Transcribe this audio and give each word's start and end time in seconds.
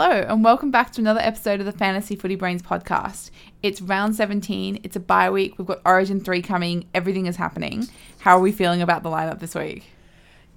Hello, 0.00 0.24
and 0.28 0.44
welcome 0.44 0.70
back 0.70 0.92
to 0.92 1.00
another 1.00 1.18
episode 1.18 1.58
of 1.58 1.66
the 1.66 1.72
Fantasy 1.72 2.14
Footy 2.14 2.36
Brains 2.36 2.62
podcast. 2.62 3.32
It's 3.64 3.80
round 3.80 4.14
17, 4.14 4.78
it's 4.84 4.94
a 4.94 5.00
bye 5.00 5.28
week, 5.28 5.58
we've 5.58 5.66
got 5.66 5.80
Origin 5.84 6.20
3 6.20 6.40
coming, 6.40 6.86
everything 6.94 7.26
is 7.26 7.34
happening. 7.34 7.88
How 8.20 8.36
are 8.36 8.40
we 8.40 8.52
feeling 8.52 8.80
about 8.80 9.02
the 9.02 9.08
lineup 9.08 9.40
this 9.40 9.56
week? 9.56 9.86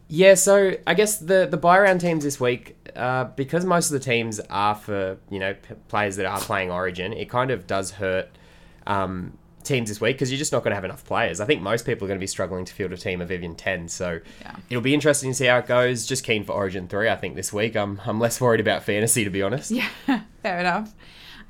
Yeah, 0.07 0.36
so 0.36 0.74
I 0.86 0.93
guess 0.93 1.18
the 1.18 1.48
the 1.50 1.57
bye 1.57 1.80
round 1.80 2.02
teams 2.02 2.24
this 2.24 2.39
week, 2.39 2.78
uh, 2.96 3.24
because 3.24 3.65
most 3.65 3.88
of 3.88 3.93
the 3.93 4.06
teams 4.06 4.39
are 4.51 4.75
for 4.75 5.18
you 5.32 5.39
know 5.39 5.56
p- 5.56 5.73
players 5.87 6.18
that 6.18 6.28
are 6.28 6.39
playing 6.39 6.70
Origin, 6.70 7.12
it 7.12 7.28
kind 7.28 7.50
of 7.50 7.65
does 7.65 7.89
hurt 7.89 8.29
um, 8.86 9.39
teams 9.64 9.89
this 9.89 10.00
week 10.01 10.15
because 10.15 10.32
you're 10.32 10.38
just 10.38 10.51
not 10.51 10.64
going 10.64 10.71
to 10.71 10.75
have 10.75 10.86
enough 10.86 11.06
players. 11.06 11.39
I 11.39 11.46
think 11.46 11.61
most 11.61 11.86
people 11.86 12.06
are 12.06 12.10
going 12.10 12.20
to 12.20 12.24
be 12.24 12.28
struggling 12.28 12.65
to 12.65 12.74
field 12.74 12.92
a 12.92 12.97
team 12.97 13.21
of 13.21 13.32
even 13.32 13.56
ten, 13.56 13.87
so 13.87 14.20
Yeah. 14.42 14.56
it'll 14.70 14.82
be 14.82 14.93
interesting 14.93 15.32
to 15.32 15.36
see 15.36 15.46
how 15.46 15.57
it 15.57 15.68
goes. 15.68 16.06
Just 16.06 16.24
keen 16.24 16.43
for 16.43 16.54
Origin 16.54 16.87
three, 16.87 17.10
I 17.10 17.15
think 17.15 17.36
this 17.36 17.51
week. 17.54 17.75
I'm 17.75 18.01
I'm 18.06 18.20
less 18.20 18.39
worried 18.42 18.60
about 18.60 18.84
fantasy 18.84 19.24
to 19.24 19.29
be 19.29 19.42
honest. 19.42 19.71
Yeah, 19.71 19.87
fair 20.43 20.60
enough. 20.60 20.93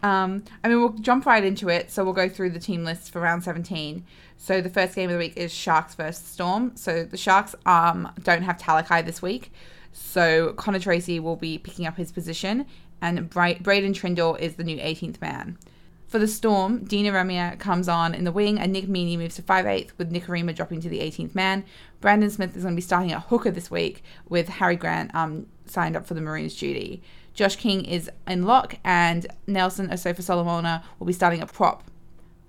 Um, 0.03 0.43
I 0.63 0.67
mean, 0.67 0.79
we'll 0.79 0.93
jump 0.93 1.25
right 1.27 1.43
into 1.43 1.70
it. 1.70 1.91
So 1.91 2.03
we'll 2.03 2.13
go 2.13 2.27
through 2.27 2.49
the 2.51 2.59
team 2.59 2.84
lists 2.84 3.07
for 3.07 3.21
round 3.21 3.43
17. 3.43 4.03
So 4.37 4.59
the 4.59 4.70
first 4.70 4.95
game 4.95 5.09
of 5.09 5.13
the 5.13 5.20
week 5.20 5.37
is 5.37 5.53
Sharks 5.53 5.93
versus 5.93 6.25
Storm. 6.25 6.71
So 6.75 7.03
the 7.03 7.17
Sharks 7.17 7.53
um, 7.67 8.12
don't 8.23 8.41
have 8.41 8.57
Talakai 8.57 9.05
this 9.05 9.21
week. 9.21 9.51
So 9.93 10.53
Connor 10.53 10.79
Tracey 10.79 11.20
will 11.20 11.35
be 11.35 11.57
picking 11.59 11.85
up 11.85 11.98
his 11.98 12.12
position, 12.12 12.65
and 13.01 13.29
Bra- 13.29 13.59
Braydon 13.59 13.93
Trindall 13.93 14.39
is 14.39 14.55
the 14.55 14.63
new 14.63 14.77
18th 14.77 15.21
man. 15.21 15.57
For 16.12 16.20
the 16.20 16.27
Storm, 16.27 16.84
Dean 16.84 17.05
Ieremia 17.05 17.57
comes 17.57 17.87
on 17.87 18.13
in 18.13 18.26
the 18.26 18.34
wing, 18.34 18.59
and 18.59 18.73
Nick 18.73 18.87
Meaney 18.87 19.17
moves 19.17 19.35
to 19.35 19.41
5'8", 19.41 19.91
with 19.98 20.12
Nicarima 20.12 20.54
dropping 20.54 20.81
to 20.81 20.90
the 20.90 20.99
18th 20.99 21.34
man. 21.34 21.63
Brandon 22.01 22.29
Smith 22.29 22.54
is 22.54 22.63
going 22.63 22.76
to 22.76 22.76
be 22.76 22.81
starting 22.81 23.13
at 23.13 23.21
hooker 23.27 23.49
this 23.49 23.71
week, 23.71 24.04
with 24.27 24.49
Harry 24.49 24.76
Grant 24.76 25.15
um, 25.15 25.48
signed 25.65 25.95
up 25.95 26.05
for 26.05 26.13
the 26.13 26.20
Maroons 26.20 26.54
duty. 26.54 27.01
Josh 27.34 27.55
King 27.55 27.85
is 27.85 28.12
in 28.27 28.43
lock, 28.43 28.76
and 28.84 29.26
Nelson 29.48 29.87
Asofa 29.87 30.21
Solomona 30.21 30.84
will 30.99 31.07
be 31.07 31.13
starting 31.13 31.39
at 31.39 31.54
prop. 31.54 31.82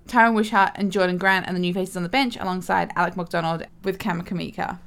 Tyran 0.09 0.35
Wishart 0.35 0.73
and 0.75 0.91
Jordan 0.91 1.17
Grant 1.17 1.47
are 1.47 1.53
the 1.53 1.59
new 1.59 1.73
faces 1.73 1.95
on 1.95 2.03
the 2.03 2.09
bench, 2.09 2.35
alongside 2.35 2.91
Alec 2.97 3.15
MacDonald 3.15 3.63
with 3.81 3.97
Kamikamica. 3.97 4.79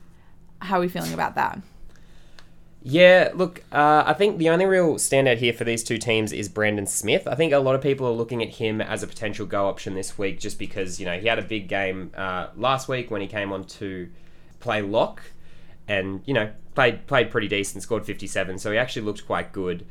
How 0.58 0.76
are 0.76 0.80
we 0.80 0.88
feeling 0.88 1.14
about 1.14 1.34
that? 1.36 1.62
Yeah, 2.88 3.32
look, 3.34 3.64
uh, 3.72 4.04
I 4.06 4.12
think 4.12 4.38
the 4.38 4.48
only 4.48 4.64
real 4.64 4.94
standout 4.94 5.38
here 5.38 5.52
for 5.52 5.64
these 5.64 5.82
two 5.82 5.98
teams 5.98 6.32
is 6.32 6.48
Brandon 6.48 6.86
Smith. 6.86 7.26
I 7.26 7.34
think 7.34 7.52
a 7.52 7.58
lot 7.58 7.74
of 7.74 7.80
people 7.80 8.06
are 8.06 8.12
looking 8.12 8.44
at 8.44 8.48
him 8.48 8.80
as 8.80 9.02
a 9.02 9.08
potential 9.08 9.44
go 9.44 9.66
option 9.66 9.94
this 9.94 10.16
week 10.16 10.38
just 10.38 10.56
because, 10.56 11.00
you 11.00 11.04
know, 11.04 11.18
he 11.18 11.26
had 11.26 11.40
a 11.40 11.42
big 11.42 11.66
game 11.66 12.12
uh, 12.16 12.46
last 12.56 12.86
week 12.86 13.10
when 13.10 13.20
he 13.20 13.26
came 13.26 13.52
on 13.52 13.64
to 13.64 14.08
play 14.60 14.82
lock 14.82 15.20
and, 15.88 16.22
you 16.26 16.32
know, 16.32 16.52
played 16.76 17.08
played 17.08 17.28
pretty 17.28 17.48
decent, 17.48 17.82
scored 17.82 18.06
57, 18.06 18.56
so 18.60 18.70
he 18.70 18.78
actually 18.78 19.02
looked 19.02 19.26
quite 19.26 19.50
good. 19.50 19.84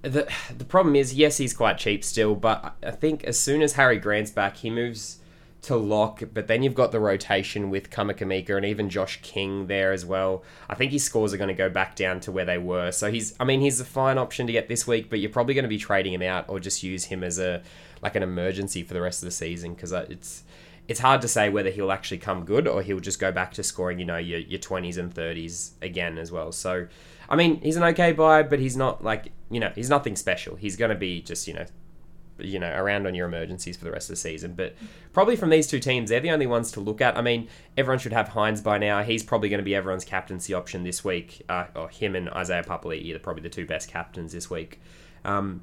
The, 0.00 0.26
the 0.56 0.64
problem 0.64 0.96
is, 0.96 1.12
yes, 1.12 1.36
he's 1.36 1.52
quite 1.52 1.76
cheap 1.76 2.02
still, 2.02 2.34
but 2.34 2.74
I 2.82 2.92
think 2.92 3.22
as 3.24 3.38
soon 3.38 3.60
as 3.60 3.74
Harry 3.74 3.98
Grant's 3.98 4.30
back, 4.30 4.56
he 4.56 4.70
moves 4.70 5.18
to 5.62 5.76
lock, 5.76 6.22
but 6.32 6.46
then 6.46 6.62
you've 6.62 6.74
got 6.74 6.90
the 6.90 7.00
rotation 7.00 7.68
with 7.68 7.90
Kamikamica 7.90 8.56
and 8.56 8.64
even 8.64 8.88
Josh 8.88 9.20
King 9.22 9.66
there 9.66 9.92
as 9.92 10.06
well. 10.06 10.42
I 10.68 10.74
think 10.74 10.90
his 10.90 11.04
scores 11.04 11.34
are 11.34 11.36
going 11.36 11.48
to 11.48 11.54
go 11.54 11.68
back 11.68 11.96
down 11.96 12.20
to 12.20 12.32
where 12.32 12.46
they 12.46 12.56
were. 12.56 12.92
So 12.92 13.10
he's, 13.10 13.34
I 13.38 13.44
mean, 13.44 13.60
he's 13.60 13.78
a 13.78 13.84
fine 13.84 14.16
option 14.16 14.46
to 14.46 14.52
get 14.52 14.68
this 14.68 14.86
week, 14.86 15.10
but 15.10 15.20
you're 15.20 15.30
probably 15.30 15.54
going 15.54 15.64
to 15.64 15.68
be 15.68 15.78
trading 15.78 16.14
him 16.14 16.22
out 16.22 16.46
or 16.48 16.60
just 16.60 16.82
use 16.82 17.04
him 17.04 17.22
as 17.22 17.38
a 17.38 17.62
like 18.02 18.16
an 18.16 18.22
emergency 18.22 18.82
for 18.82 18.94
the 18.94 19.00
rest 19.00 19.22
of 19.22 19.26
the 19.26 19.30
season 19.30 19.74
because 19.74 19.92
uh, 19.92 20.06
it's 20.08 20.44
it's 20.88 21.00
hard 21.00 21.20
to 21.20 21.28
say 21.28 21.50
whether 21.50 21.70
he'll 21.70 21.92
actually 21.92 22.18
come 22.18 22.44
good 22.44 22.66
or 22.66 22.82
he'll 22.82 22.98
just 22.98 23.20
go 23.20 23.30
back 23.30 23.52
to 23.52 23.62
scoring, 23.62 23.98
you 23.98 24.06
know, 24.06 24.16
your 24.16 24.38
your 24.38 24.58
twenties 24.58 24.96
and 24.96 25.12
thirties 25.12 25.72
again 25.82 26.16
as 26.16 26.32
well. 26.32 26.52
So, 26.52 26.86
I 27.28 27.36
mean, 27.36 27.60
he's 27.60 27.76
an 27.76 27.82
okay 27.84 28.12
buy, 28.12 28.42
but 28.42 28.58
he's 28.60 28.76
not 28.76 29.04
like 29.04 29.30
you 29.50 29.60
know, 29.60 29.72
he's 29.74 29.90
nothing 29.90 30.16
special. 30.16 30.56
He's 30.56 30.76
going 30.76 30.90
to 30.90 30.96
be 30.96 31.20
just 31.20 31.46
you 31.46 31.54
know 31.54 31.66
you 32.44 32.58
know 32.58 32.70
around 32.70 33.06
on 33.06 33.14
your 33.14 33.26
emergencies 33.26 33.76
for 33.76 33.84
the 33.84 33.90
rest 33.90 34.08
of 34.10 34.14
the 34.14 34.20
season. 34.20 34.54
But 34.54 34.74
probably 35.12 35.36
from 35.36 35.50
these 35.50 35.66
two 35.66 35.80
teams, 35.80 36.10
they're 36.10 36.20
the 36.20 36.30
only 36.30 36.46
ones 36.46 36.72
to 36.72 36.80
look 36.80 37.00
at. 37.00 37.16
I 37.16 37.22
mean, 37.22 37.48
everyone 37.76 37.98
should 37.98 38.12
have 38.12 38.28
Hynes 38.28 38.62
by 38.62 38.78
now. 38.78 39.02
He's 39.02 39.22
probably 39.22 39.48
going 39.48 39.58
to 39.58 39.64
be 39.64 39.74
everyone's 39.74 40.04
captaincy 40.04 40.54
option 40.54 40.84
this 40.84 41.04
week. 41.04 41.42
Uh, 41.48 41.66
or 41.74 41.88
him 41.88 42.14
and 42.16 42.28
Isaiah 42.30 42.64
Papali'i 42.64 43.14
are 43.14 43.18
probably 43.18 43.42
the 43.42 43.48
two 43.48 43.66
best 43.66 43.88
captains 43.88 44.32
this 44.32 44.50
week. 44.50 44.80
Um, 45.24 45.62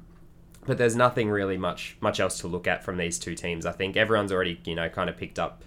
but 0.66 0.78
there's 0.78 0.96
nothing 0.96 1.30
really 1.30 1.56
much 1.56 1.96
much 2.00 2.20
else 2.20 2.38
to 2.40 2.46
look 2.46 2.66
at 2.66 2.84
from 2.84 2.98
these 2.98 3.18
two 3.18 3.34
teams. 3.34 3.66
I 3.66 3.72
think 3.72 3.96
everyone's 3.96 4.30
already 4.30 4.60
you 4.64 4.74
know 4.74 4.88
kind 4.88 5.10
of 5.10 5.16
picked 5.16 5.38
up. 5.38 5.64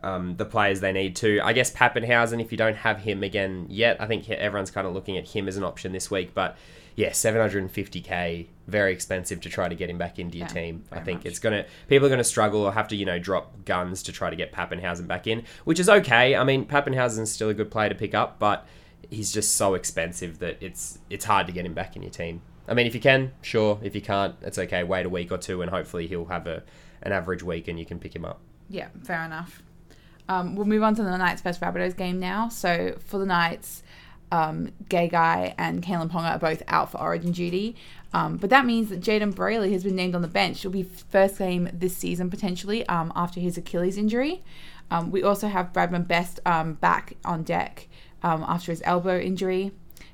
Um, 0.00 0.36
the 0.36 0.44
players 0.44 0.78
they 0.78 0.92
need 0.92 1.16
to. 1.16 1.40
I 1.40 1.52
guess 1.52 1.72
Papenhuyzen, 1.72 2.40
if 2.40 2.52
you 2.52 2.58
don't 2.58 2.76
have 2.76 3.00
him 3.00 3.24
again 3.24 3.66
yet, 3.68 4.00
I 4.00 4.06
think 4.06 4.30
everyone's 4.30 4.70
kind 4.70 4.86
of 4.86 4.94
looking 4.94 5.18
at 5.18 5.26
him 5.26 5.48
as 5.48 5.56
an 5.56 5.64
option 5.64 5.90
this 5.90 6.08
week. 6.08 6.34
But 6.34 6.56
yeah, 6.98 7.10
750k, 7.10 8.46
very 8.66 8.92
expensive 8.92 9.40
to 9.42 9.48
try 9.48 9.68
to 9.68 9.74
get 9.76 9.88
him 9.88 9.98
back 9.98 10.18
into 10.18 10.36
your 10.36 10.48
Yeah, 10.48 10.52
team. 10.52 10.84
I 10.90 10.98
think 10.98 11.20
much. 11.20 11.26
it's 11.26 11.38
gonna 11.38 11.64
people 11.86 12.06
are 12.06 12.10
gonna 12.10 12.24
struggle 12.24 12.62
or 12.62 12.72
have 12.72 12.88
to 12.88 12.96
you 12.96 13.04
know 13.06 13.20
drop 13.20 13.64
guns 13.64 14.02
to 14.02 14.12
try 14.12 14.30
to 14.30 14.34
get 14.36 14.52
Papenhuyzen 14.52 15.06
back 15.06 15.28
in, 15.28 15.44
which 15.64 15.78
is 15.78 15.88
okay. 15.88 16.34
I 16.34 16.42
mean, 16.42 16.66
Papenhuyzen's 16.66 17.30
still 17.30 17.50
a 17.50 17.54
good 17.54 17.70
player 17.70 17.88
to 17.88 17.94
pick 17.94 18.14
up, 18.14 18.40
but 18.40 18.66
he's 19.10 19.32
just 19.32 19.54
so 19.54 19.74
expensive 19.74 20.40
that 20.40 20.58
it's 20.60 20.98
it's 21.08 21.24
hard 21.24 21.46
to 21.46 21.52
get 21.52 21.64
him 21.64 21.72
back 21.72 21.94
in 21.94 22.02
your 22.02 22.10
team. 22.10 22.42
I 22.66 22.74
mean, 22.74 22.86
if 22.88 22.94
you 22.96 23.00
can, 23.00 23.30
sure. 23.42 23.78
If 23.80 23.94
you 23.94 24.02
can't, 24.02 24.34
it's 24.42 24.58
okay. 24.58 24.82
Wait 24.82 25.06
a 25.06 25.08
week 25.08 25.30
or 25.30 25.38
two, 25.38 25.62
and 25.62 25.70
hopefully 25.70 26.08
he'll 26.08 26.26
have 26.26 26.48
a 26.48 26.64
an 27.02 27.12
average 27.12 27.44
week, 27.44 27.68
and 27.68 27.78
you 27.78 27.86
can 27.86 28.00
pick 28.00 28.14
him 28.16 28.24
up. 28.24 28.40
Yeah, 28.68 28.88
fair 29.04 29.24
enough. 29.24 29.62
Um, 30.28 30.56
we'll 30.56 30.66
move 30.66 30.82
on 30.82 30.96
to 30.96 31.02
the 31.04 31.16
Knights 31.16 31.40
versus 31.42 31.62
Rabbitohs 31.62 31.96
game 31.96 32.18
now. 32.18 32.48
So 32.48 32.96
for 33.06 33.18
the 33.18 33.24
Knights, 33.24 33.82
um, 34.30 34.72
Gay 34.88 35.08
Guy 35.08 35.54
and 35.58 35.82
Kalyn 35.82 36.10
Ponga 36.10 36.36
are 36.36 36.38
both 36.38 36.62
out 36.68 36.90
for 36.90 37.00
Origin 37.00 37.32
duty. 37.32 37.76
Um, 38.12 38.36
but 38.36 38.50
that 38.50 38.64
means 38.64 38.88
that 38.88 39.00
Jayden 39.00 39.34
Brailey 39.34 39.72
has 39.72 39.84
been 39.84 39.96
named 39.96 40.14
on 40.14 40.22
the 40.22 40.28
bench. 40.28 40.58
It'll 40.58 40.70
be 40.70 40.82
first 40.82 41.38
game 41.38 41.68
this 41.72 41.96
season 41.96 42.30
potentially 42.30 42.86
um, 42.88 43.12
after 43.14 43.40
his 43.40 43.58
Achilles 43.58 43.98
injury. 43.98 44.42
Um, 44.90 45.10
we 45.10 45.22
also 45.22 45.48
have 45.48 45.72
Bradman 45.72 46.06
Best 46.08 46.40
um, 46.46 46.74
back 46.74 47.14
on 47.24 47.42
deck 47.42 47.88
um, 48.22 48.44
after 48.48 48.72
his 48.72 48.82
elbow 48.84 49.18
injury. 49.18 49.72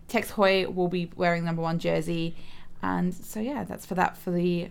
Tex 0.08 0.30
Hoy 0.30 0.66
will 0.68 0.88
be 0.88 1.10
wearing 1.16 1.44
number 1.44 1.62
one 1.62 1.78
jersey. 1.78 2.34
And 2.82 3.14
so, 3.14 3.40
yeah, 3.40 3.64
that's 3.64 3.86
for 3.86 3.94
that 3.94 4.16
for 4.16 4.30
the 4.30 4.68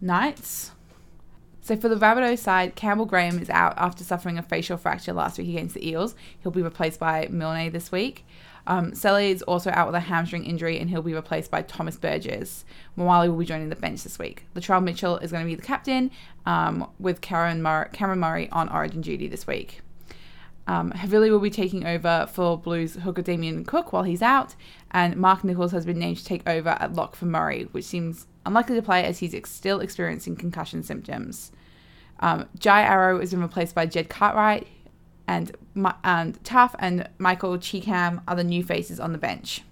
Knights. 0.00 0.72
So 1.60 1.76
for 1.76 1.88
the 1.88 1.96
Rabbitohs 1.96 2.38
side, 2.38 2.74
Campbell 2.74 3.06
Graham 3.06 3.38
is 3.38 3.48
out 3.48 3.74
after 3.76 4.02
suffering 4.02 4.36
a 4.36 4.42
facial 4.42 4.76
fracture 4.76 5.12
last 5.12 5.38
week 5.38 5.48
against 5.48 5.74
the 5.74 5.88
Eels. 5.88 6.16
He'll 6.42 6.50
be 6.50 6.62
replaced 6.62 6.98
by 6.98 7.28
Milne 7.30 7.70
this 7.70 7.92
week. 7.92 8.26
Um, 8.66 8.92
is 8.92 9.42
also 9.42 9.70
out 9.70 9.86
with 9.86 9.96
a 9.96 10.00
hamstring 10.00 10.44
injury 10.44 10.78
and 10.78 10.88
he'll 10.88 11.02
be 11.02 11.14
replaced 11.14 11.50
by 11.50 11.62
Thomas 11.62 11.96
Burgess. 11.96 12.64
Mawali 12.96 13.28
will 13.28 13.38
be 13.38 13.44
joining 13.44 13.68
the 13.68 13.76
bench 13.76 14.02
this 14.04 14.18
week. 14.18 14.46
Latrell 14.54 14.82
Mitchell 14.82 15.18
is 15.18 15.32
going 15.32 15.44
to 15.44 15.48
be 15.48 15.56
the 15.56 15.62
captain 15.62 16.10
um, 16.46 16.88
with 16.98 17.20
Karen 17.20 17.62
Mur- 17.62 17.90
Cameron 17.92 18.20
Murray 18.20 18.48
on 18.50 18.68
Origin 18.68 19.00
duty 19.00 19.26
this 19.26 19.46
week. 19.46 19.80
Um, 20.66 20.92
Havili 20.92 21.30
will 21.30 21.40
be 21.40 21.50
taking 21.50 21.86
over 21.86 22.28
for 22.32 22.56
Blues 22.56 22.94
hooker 22.94 23.22
Damien 23.22 23.64
Cook 23.64 23.92
while 23.92 24.04
he's 24.04 24.22
out, 24.22 24.54
and 24.92 25.16
Mark 25.16 25.42
Nicholls 25.42 25.72
has 25.72 25.84
been 25.84 25.98
named 25.98 26.18
to 26.18 26.24
take 26.24 26.48
over 26.48 26.70
at 26.70 26.92
lock 26.92 27.16
for 27.16 27.26
Murray, 27.26 27.64
which 27.72 27.84
seems 27.84 28.26
unlikely 28.46 28.76
to 28.76 28.82
play 28.82 29.04
as 29.04 29.18
he's 29.18 29.34
ex- 29.34 29.50
still 29.50 29.80
experiencing 29.80 30.36
concussion 30.36 30.82
symptoms. 30.84 31.50
Um, 32.20 32.48
Jai 32.56 32.82
Arrow 32.82 33.18
has 33.18 33.32
been 33.32 33.42
replaced 33.42 33.74
by 33.74 33.86
Jed 33.86 34.08
Cartwright, 34.08 34.68
and 35.32 35.52
and 36.04 36.44
Taff 36.44 36.74
and 36.78 37.08
Michael 37.18 37.58
Chee 37.58 37.80
Kam 37.80 38.20
are 38.28 38.36
the 38.36 38.44
new 38.44 38.62
faces 38.62 39.00
on 39.00 39.12
the 39.12 39.18
bench. 39.18 39.62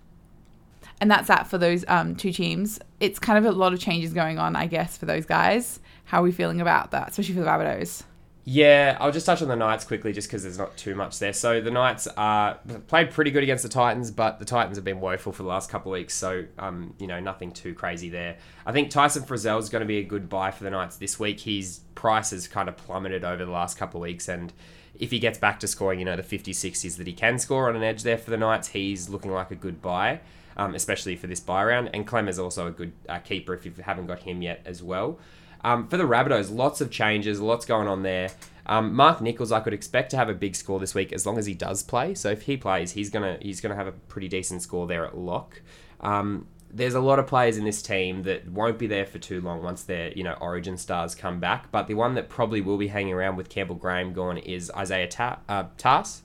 And 1.00 1.10
that's 1.10 1.28
that 1.28 1.46
for 1.46 1.58
those 1.58 1.84
um, 1.88 2.14
two 2.14 2.32
teams. 2.32 2.78
It's 2.98 3.18
kind 3.18 3.38
of 3.38 3.50
a 3.50 3.56
lot 3.56 3.72
of 3.72 3.80
changes 3.80 4.12
going 4.12 4.38
on, 4.38 4.54
I 4.54 4.66
guess, 4.66 4.96
for 4.98 5.06
those 5.06 5.24
guys. 5.24 5.80
How 6.04 6.20
are 6.20 6.24
we 6.24 6.32
feeling 6.32 6.60
about 6.60 6.90
that, 6.90 7.10
especially 7.10 7.34
for 7.34 7.40
the 7.40 7.46
Rabbitohs? 7.46 8.02
Yeah, 8.44 8.96
I'll 9.00 9.12
just 9.12 9.26
touch 9.26 9.42
on 9.42 9.48
the 9.48 9.56
Knights 9.56 9.84
quickly 9.84 10.12
just 10.12 10.28
because 10.28 10.42
there's 10.42 10.58
not 10.58 10.76
too 10.76 10.94
much 10.94 11.18
there. 11.18 11.32
So 11.32 11.60
the 11.60 11.70
Knights 11.70 12.08
are 12.16 12.58
played 12.88 13.10
pretty 13.10 13.30
good 13.30 13.42
against 13.42 13.62
the 13.62 13.68
Titans, 13.68 14.10
but 14.10 14.38
the 14.38 14.44
Titans 14.44 14.76
have 14.76 14.84
been 14.84 15.00
woeful 15.00 15.32
for 15.32 15.42
the 15.42 15.48
last 15.48 15.70
couple 15.70 15.92
of 15.92 15.98
weeks, 15.98 16.14
so 16.14 16.44
um, 16.58 16.94
you 16.98 17.06
know 17.06 17.20
nothing 17.20 17.52
too 17.52 17.74
crazy 17.74 18.08
there. 18.08 18.38
I 18.66 18.72
think 18.72 18.90
Tyson 18.90 19.22
Frizell 19.22 19.60
is 19.60 19.68
going 19.68 19.80
to 19.80 19.86
be 19.86 19.98
a 19.98 20.02
good 20.04 20.28
buy 20.28 20.50
for 20.50 20.64
the 20.64 20.70
Knights 20.70 20.96
this 20.96 21.20
week. 21.20 21.40
His 21.40 21.80
price 21.94 22.30
has 22.30 22.48
kind 22.48 22.68
of 22.68 22.76
plummeted 22.76 23.24
over 23.24 23.44
the 23.44 23.52
last 23.52 23.76
couple 23.78 24.00
of 24.00 24.02
weeks, 24.02 24.26
and 24.28 24.52
if 24.98 25.10
he 25.10 25.18
gets 25.18 25.38
back 25.38 25.60
to 25.60 25.66
scoring, 25.66 25.98
you 25.98 26.04
know 26.04 26.16
the 26.16 26.22
50s, 26.22 26.50
60s 26.50 26.96
that 26.96 27.06
he 27.06 27.12
can 27.12 27.38
score 27.38 27.68
on 27.68 27.76
an 27.76 27.82
edge 27.82 28.02
there 28.02 28.18
for 28.18 28.30
the 28.30 28.36
Knights, 28.36 28.68
he's 28.68 29.08
looking 29.08 29.30
like 29.30 29.50
a 29.50 29.56
good 29.56 29.80
buy. 29.80 30.20
Um, 30.56 30.74
especially 30.74 31.16
for 31.16 31.26
this 31.26 31.40
bye 31.40 31.64
round, 31.64 31.90
and 31.94 32.06
Clem 32.06 32.28
is 32.28 32.38
also 32.38 32.66
a 32.66 32.70
good 32.70 32.92
uh, 33.08 33.18
keeper 33.20 33.54
if 33.54 33.64
you 33.64 33.72
haven't 33.82 34.06
got 34.06 34.18
him 34.18 34.42
yet 34.42 34.60
as 34.66 34.82
well. 34.82 35.18
Um, 35.62 35.88
for 35.88 35.96
the 35.96 36.04
Rabbitohs, 36.04 36.54
lots 36.54 36.80
of 36.80 36.90
changes, 36.90 37.40
lots 37.40 37.64
going 37.64 37.88
on 37.88 38.02
there. 38.02 38.30
Um, 38.66 38.94
Mark 38.94 39.20
Nicholls, 39.20 39.52
I 39.52 39.60
could 39.60 39.72
expect 39.72 40.10
to 40.10 40.16
have 40.16 40.28
a 40.28 40.34
big 40.34 40.54
score 40.54 40.78
this 40.78 40.94
week 40.94 41.12
as 41.12 41.26
long 41.26 41.38
as 41.38 41.46
he 41.46 41.54
does 41.54 41.82
play. 41.82 42.14
So 42.14 42.30
if 42.30 42.42
he 42.42 42.56
plays, 42.56 42.92
he's 42.92 43.10
gonna 43.10 43.38
he's 43.40 43.60
gonna 43.60 43.74
have 43.74 43.86
a 43.86 43.92
pretty 43.92 44.28
decent 44.28 44.62
score 44.62 44.86
there 44.86 45.06
at 45.06 45.16
lock. 45.16 45.60
Um, 46.00 46.46
there's 46.72 46.94
a 46.94 47.00
lot 47.00 47.18
of 47.18 47.26
players 47.26 47.56
in 47.56 47.64
this 47.64 47.82
team 47.82 48.22
that 48.22 48.48
won't 48.48 48.78
be 48.78 48.86
there 48.86 49.04
for 49.04 49.18
too 49.18 49.40
long 49.40 49.62
once 49.62 49.82
their 49.82 50.12
you 50.12 50.22
know 50.22 50.34
Origin 50.40 50.76
stars 50.76 51.14
come 51.14 51.40
back. 51.40 51.70
But 51.70 51.86
the 51.86 51.94
one 51.94 52.14
that 52.14 52.28
probably 52.28 52.60
will 52.60 52.78
be 52.78 52.88
hanging 52.88 53.12
around 53.12 53.36
with 53.36 53.48
Campbell 53.48 53.76
Graham 53.76 54.12
gone 54.12 54.38
is 54.38 54.70
Isaiah 54.76 55.08
Ta- 55.08 55.40
uh, 55.48 55.64
Tass. 55.76 56.22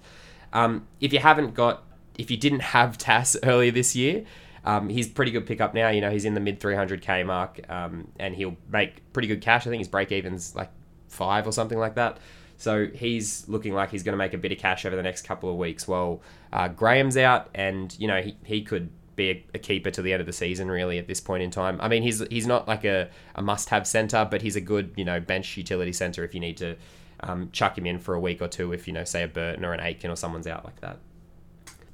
Um, 0.53 0.87
if 1.01 1.11
you 1.11 1.19
haven't 1.19 1.53
got, 1.53 1.83
if 2.17 2.31
you 2.31 2.37
didn't 2.37 2.61
have 2.61 2.97
Tass 2.97 3.35
earlier 3.43 3.71
this 3.71 3.95
year, 3.95 4.25
um, 4.63 4.89
he's 4.89 5.07
pretty 5.07 5.31
good 5.31 5.45
pickup 5.45 5.73
now. 5.73 5.89
You 5.89 6.01
know, 6.01 6.11
he's 6.11 6.25
in 6.25 6.33
the 6.33 6.39
mid 6.39 6.59
300k 6.59 7.25
mark, 7.25 7.59
um, 7.69 8.07
and 8.19 8.35
he'll 8.35 8.57
make 8.69 9.11
pretty 9.13 9.27
good 9.27 9.41
cash. 9.41 9.67
I 9.67 9.69
think 9.69 9.79
his 9.79 9.87
break 9.87 10.11
even's 10.11 10.55
like 10.55 10.71
five 11.07 11.47
or 11.47 11.51
something 11.51 11.77
like 11.77 11.95
that. 11.95 12.17
So 12.57 12.87
he's 12.87 13.47
looking 13.49 13.73
like 13.73 13.91
he's 13.91 14.03
going 14.03 14.13
to 14.13 14.17
make 14.17 14.33
a 14.33 14.37
bit 14.37 14.51
of 14.51 14.57
cash 14.57 14.85
over 14.85 14.95
the 14.95 15.03
next 15.03 15.23
couple 15.23 15.49
of 15.49 15.57
weeks. 15.57 15.87
While 15.87 16.21
uh, 16.53 16.69
Graham's 16.69 17.17
out, 17.17 17.49
and 17.53 17.95
you 17.99 18.07
know 18.07 18.21
he, 18.21 18.37
he 18.43 18.61
could 18.61 18.89
be 19.15 19.29
a, 19.29 19.45
a, 19.55 19.59
keeper 19.59 19.91
to 19.91 20.01
the 20.01 20.13
end 20.13 20.21
of 20.21 20.25
the 20.25 20.33
season. 20.33 20.69
Really, 20.69 20.97
at 20.97 21.07
this 21.07 21.21
point 21.21 21.43
in 21.43 21.51
time, 21.51 21.79
I 21.81 21.87
mean 21.87 22.03
he's 22.03 22.25
he's 22.29 22.47
not 22.47 22.67
like 22.67 22.83
a, 22.83 23.09
a 23.35 23.41
must 23.41 23.69
have 23.69 23.87
center, 23.87 24.27
but 24.29 24.41
he's 24.41 24.55
a 24.55 24.61
good 24.61 24.93
you 24.95 25.05
know 25.05 25.19
bench 25.19 25.57
utility 25.57 25.93
center 25.93 26.23
if 26.23 26.33
you 26.33 26.39
need 26.39 26.57
to 26.57 26.75
um, 27.21 27.49
chuck 27.51 27.77
him 27.77 27.85
in 27.85 27.99
for 27.99 28.13
a 28.13 28.19
week 28.19 28.41
or 28.41 28.47
two 28.47 28.73
if 28.73 28.87
you 28.87 28.93
know 28.93 29.03
say 29.03 29.23
a 29.23 29.27
Burton 29.27 29.63
or 29.65 29.73
an 29.73 29.79
Aitken 29.79 30.09
or 30.09 30.15
someone's 30.15 30.47
out 30.47 30.65
like 30.65 30.79
that. 30.81 30.99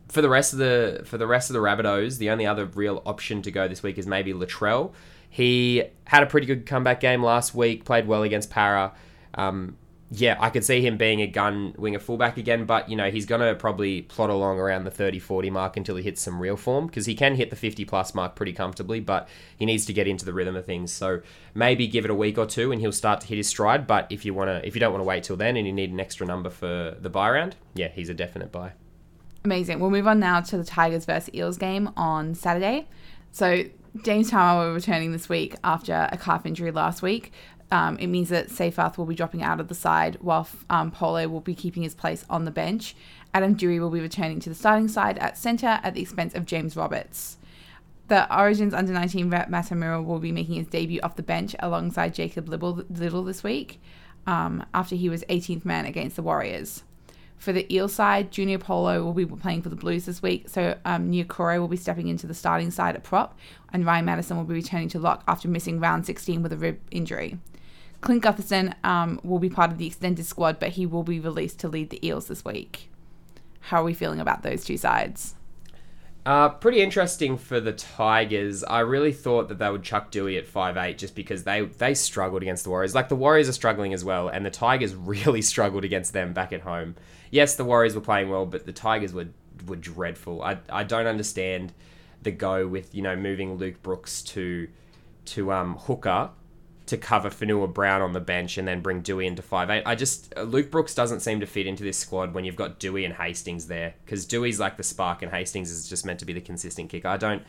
For 0.10 0.22
the 0.22 0.30
rest 0.30 0.54
of 0.54 0.60
the 0.60 1.04
for 1.06 1.18
the 1.18 1.28
rest 1.28 1.50
of 1.50 1.54
the 1.54 1.60
Rabbitohs, 1.60 2.18
the 2.18 2.30
only 2.30 2.46
other 2.46 2.66
real 2.66 3.02
option 3.06 3.42
to 3.44 3.52
go 3.52 3.68
this 3.68 3.82
week 3.82 3.98
is 3.98 4.08
maybe 4.08 4.34
Latrell. 4.34 4.94
He 5.30 5.84
had 6.06 6.24
a 6.24 6.26
pretty 6.26 6.46
good 6.46 6.66
comeback 6.66 7.00
game 7.00 7.24
last 7.24 7.56
week, 7.56 7.86
played 7.86 8.06
well 8.06 8.24
against 8.24 8.50
Parra. 8.50 8.94
Um, 9.34 9.78
yeah, 10.14 10.36
I 10.42 10.50
could 10.50 10.66
see 10.66 10.86
him 10.86 10.98
being 10.98 11.22
a 11.22 11.28
gun 11.28 11.74
winger 11.78 12.00
fullback 12.00 12.36
again, 12.36 12.66
but 12.66 12.90
you 12.90 12.98
know, 12.98 13.10
he's 13.10 13.26
going 13.26 13.40
to 13.40 13.56
probably 13.56 14.02
plot 14.02 14.30
along 14.30 14.60
around 14.60 14.84
the 14.84 14.92
30 14.92 15.20
40 15.20 15.50
mark 15.50 15.78
until 15.78 15.96
he 15.96 16.04
hits 16.04 16.22
some 16.22 16.42
real 16.42 16.58
form 16.58 16.88
because 16.88 17.06
he 17.06 17.16
can 17.16 17.36
hit 17.36 17.50
the 17.50 17.56
50 17.56 17.86
plus 17.86 18.14
mark 18.14 18.36
pretty 18.36 18.52
comfortably, 18.52 19.00
but 19.00 19.30
he 19.56 19.66
needs 19.66 19.86
to 19.86 19.94
get 19.94 20.10
into 20.10 20.26
the 20.26 20.34
rhythm 20.34 20.58
of 20.58 20.66
things. 20.66 20.92
So 20.92 21.22
maybe 21.56 21.88
give 21.88 22.04
it 22.04 22.12
a 22.12 22.16
week 22.16 22.38
or 22.38 22.46
two 22.46 22.74
and 22.74 22.82
he'll 22.82 22.92
start 22.92 23.22
to 23.22 23.28
hit 23.28 23.38
his 23.38 23.48
stride, 23.48 23.88
but 23.88 24.06
if 24.10 24.26
you 24.26 24.34
want 24.34 24.50
to 24.50 24.68
if 24.68 24.76
you 24.76 24.82
don't 24.82 24.92
want 24.92 25.02
to 25.02 25.08
wait 25.08 25.24
till 25.24 25.38
then 25.38 25.56
and 25.56 25.66
you 25.66 25.72
need 25.72 25.94
an 25.94 26.00
extra 26.02 26.28
number 26.28 26.50
for 26.50 26.98
the 27.00 27.10
bye 27.10 27.32
round, 27.32 27.56
yeah, 27.74 27.88
he's 27.88 28.10
a 28.10 28.14
definite 28.14 28.52
buy. 28.52 28.74
Amazing. 29.46 29.80
We'll 29.80 29.92
move 29.92 30.08
on 30.08 30.20
now 30.20 30.42
to 30.42 30.58
the 30.58 30.66
Tigers 30.66 31.06
versus 31.06 31.34
Eels 31.34 31.58
game 31.58 31.90
on 31.96 32.36
Saturday. 32.36 32.90
So 33.32 33.64
James 34.04 34.30
Tamou 34.30 34.68
will 34.68 34.74
returning 34.74 35.14
this 35.14 35.30
week 35.30 35.56
after 35.64 36.10
a 36.12 36.18
calf 36.18 36.46
injury 36.46 36.72
last 36.72 37.02
week 37.02 37.32
um, 37.72 37.98
it 37.98 38.08
means 38.08 38.30
that 38.30 38.50
Seyfarth 38.50 38.98
will 38.98 39.06
be 39.06 39.16
dropping 39.16 39.42
out 39.42 39.60
of 39.60 39.70
the 39.70 39.76
side 39.76 40.18
while 40.20 40.48
um, 40.70 40.92
Polo 40.92 41.28
will 41.28 41.40
be 41.40 41.56
keeping 41.56 41.84
his 41.84 41.96
place 41.96 42.26
on 42.30 42.46
the 42.46 42.52
bench. 42.52 42.96
Adam 43.34 43.56
Doueihi 43.56 43.80
will 43.80 43.90
be 43.90 44.02
returning 44.02 44.42
to 44.42 44.50
the 44.50 44.56
starting 44.56 44.90
side 44.90 45.18
at 45.20 45.38
centre 45.38 45.80
at 45.82 45.94
the 45.94 46.02
expense 46.02 46.36
of 46.36 46.46
James 46.46 46.76
Roberts. 46.76 47.38
The 48.10 48.34
Origins 48.38 48.74
under 48.74 48.92
19 48.92 49.30
rep 49.30 49.50
Matamura 49.50 50.04
will 50.04 50.20
be 50.20 50.34
making 50.34 50.56
his 50.56 50.68
debut 50.68 51.00
off 51.02 51.16
the 51.16 51.24
bench 51.24 51.56
alongside 51.60 52.14
Jacob 52.14 52.50
Liddle 52.50 53.24
this 53.24 53.42
week 53.42 53.80
um, 54.28 54.66
after 54.74 54.96
he 54.96 55.08
was 55.08 55.24
18th 55.30 55.64
man 55.64 55.86
against 55.86 56.18
the 56.18 56.22
Warriors. 56.22 56.84
For 57.38 57.54
the 57.54 57.74
Eel 57.74 57.88
side, 57.88 58.32
Junior 58.32 58.60
Paulo 58.60 59.02
will 59.04 59.14
be 59.14 59.26
playing 59.26 59.62
for 59.62 59.70
the 59.70 59.76
Blues 59.78 60.06
this 60.06 60.22
week, 60.22 60.48
so 60.48 60.78
um, 60.86 61.10
Niukore 61.10 61.60
will 61.60 61.70
be 61.70 61.78
stepping 61.78 62.08
into 62.08 62.28
the 62.28 62.36
starting 62.36 62.70
side 62.70 62.96
at 62.96 63.04
prop, 63.04 63.40
and 63.74 63.86
Ryan 63.86 64.06
Matterson 64.06 64.38
will 64.38 64.44
be 64.44 64.54
returning 64.54 64.90
to 64.90 65.00
lock 65.00 65.24
after 65.28 65.48
missing 65.48 65.80
round 65.80 66.06
16 66.06 66.44
with 66.44 66.54
a 66.54 66.58
rib 66.58 66.80
injury. 66.92 67.40
Clint 68.02 68.24
Gutherson 68.24 68.74
um, 68.84 69.20
will 69.24 69.40
be 69.40 69.50
part 69.50 69.72
of 69.72 69.78
the 69.78 69.88
extended 69.88 70.26
squad, 70.26 70.60
but 70.60 70.70
he 70.70 70.86
will 70.86 71.04
be 71.04 71.20
released 71.20 71.60
to 71.60 71.68
lead 71.68 71.92
the 71.92 72.06
Eels 72.06 72.28
this 72.28 72.44
week. 72.44 72.90
How 73.62 73.82
are 73.82 73.86
we 73.86 73.94
feeling 73.94 74.20
about 74.20 74.42
those 74.42 74.66
two 74.66 74.78
sides? 74.78 75.36
Uh, 76.24 76.50
pretty 76.50 76.82
interesting 76.82 77.38
for 77.38 77.60
the 77.60 77.74
Tigers. 77.74 78.64
I 78.64 78.82
really 78.82 79.12
thought 79.12 79.50
that 79.50 79.58
they 79.58 79.72
would 79.72 79.82
chuck 79.82 80.12
Dewey 80.12 80.38
at 80.38 80.46
five 80.46 80.78
eight 80.78 81.00
just 81.00 81.16
because 81.16 81.44
they 81.44 81.62
they 81.62 81.96
struggled 81.96 82.44
against 82.44 82.64
the 82.64 82.70
Warriors. 82.70 82.94
Like 82.94 83.10
the 83.10 83.16
Warriors 83.16 83.50
are 83.50 83.54
struggling 83.54 83.92
as 83.94 84.04
well, 84.04 84.28
and 84.28 84.46
the 84.46 84.52
Tigers 84.52 84.94
really 84.96 85.42
struggled 85.42 85.84
against 85.84 86.14
them 86.14 86.34
back 86.34 86.54
at 86.54 86.62
home. 86.62 86.96
Yes, 87.32 87.56
the 87.56 87.66
Warriors 87.66 87.96
were 87.96 88.02
playing 88.02 88.30
well, 88.30 88.46
but 88.46 88.66
the 88.66 88.74
Tigers 88.74 89.14
were 89.14 89.30
were 89.66 89.76
dreadful. 89.76 90.44
I 90.44 90.60
I 90.70 90.84
don't 90.84 91.08
understand 91.08 91.74
the 92.22 92.32
go 92.32 92.68
with 92.68 92.94
you 92.94 93.02
know 93.02 93.16
moving 93.16 93.56
Luke 93.56 93.82
Brooks 93.82 94.22
to 94.24 94.68
to 95.26 95.52
um 95.52 95.76
hooker 95.76 96.30
to 96.92 96.98
cover 96.98 97.30
Fanua 97.30 97.70
Brown 97.70 98.02
on 98.02 98.12
the 98.12 98.20
bench 98.20 98.58
and 98.58 98.68
then 98.68 98.82
bring 98.82 99.02
Doueihi 99.02 99.26
into 99.26 99.42
five 99.42 99.70
eight. 99.70 99.84
I 99.86 99.96
just 99.96 100.34
uh, 100.36 100.42
Luke 100.42 100.70
Brooks 100.70 100.94
doesn't 100.94 101.22
seem 101.22 101.40
to 101.40 101.46
fit 101.46 101.66
into 101.66 101.86
this 101.86 101.98
squad 101.98 102.34
when 102.34 102.44
you've 102.44 102.58
got 102.58 102.80
Dewey 102.80 103.06
and 103.06 103.14
Hastings 103.14 103.68
there 103.68 103.94
because 104.04 104.26
Dewey's 104.26 104.60
like 104.60 104.76
the 104.76 104.84
spark 104.84 105.22
and 105.22 105.32
Hastings 105.32 105.72
is 105.72 105.88
just 105.88 106.06
meant 106.06 106.20
to 106.20 106.26
be 106.26 106.34
the 106.34 106.42
consistent 106.42 106.90
kicker. 106.90 107.08
I 107.08 107.16
don't. 107.16 107.44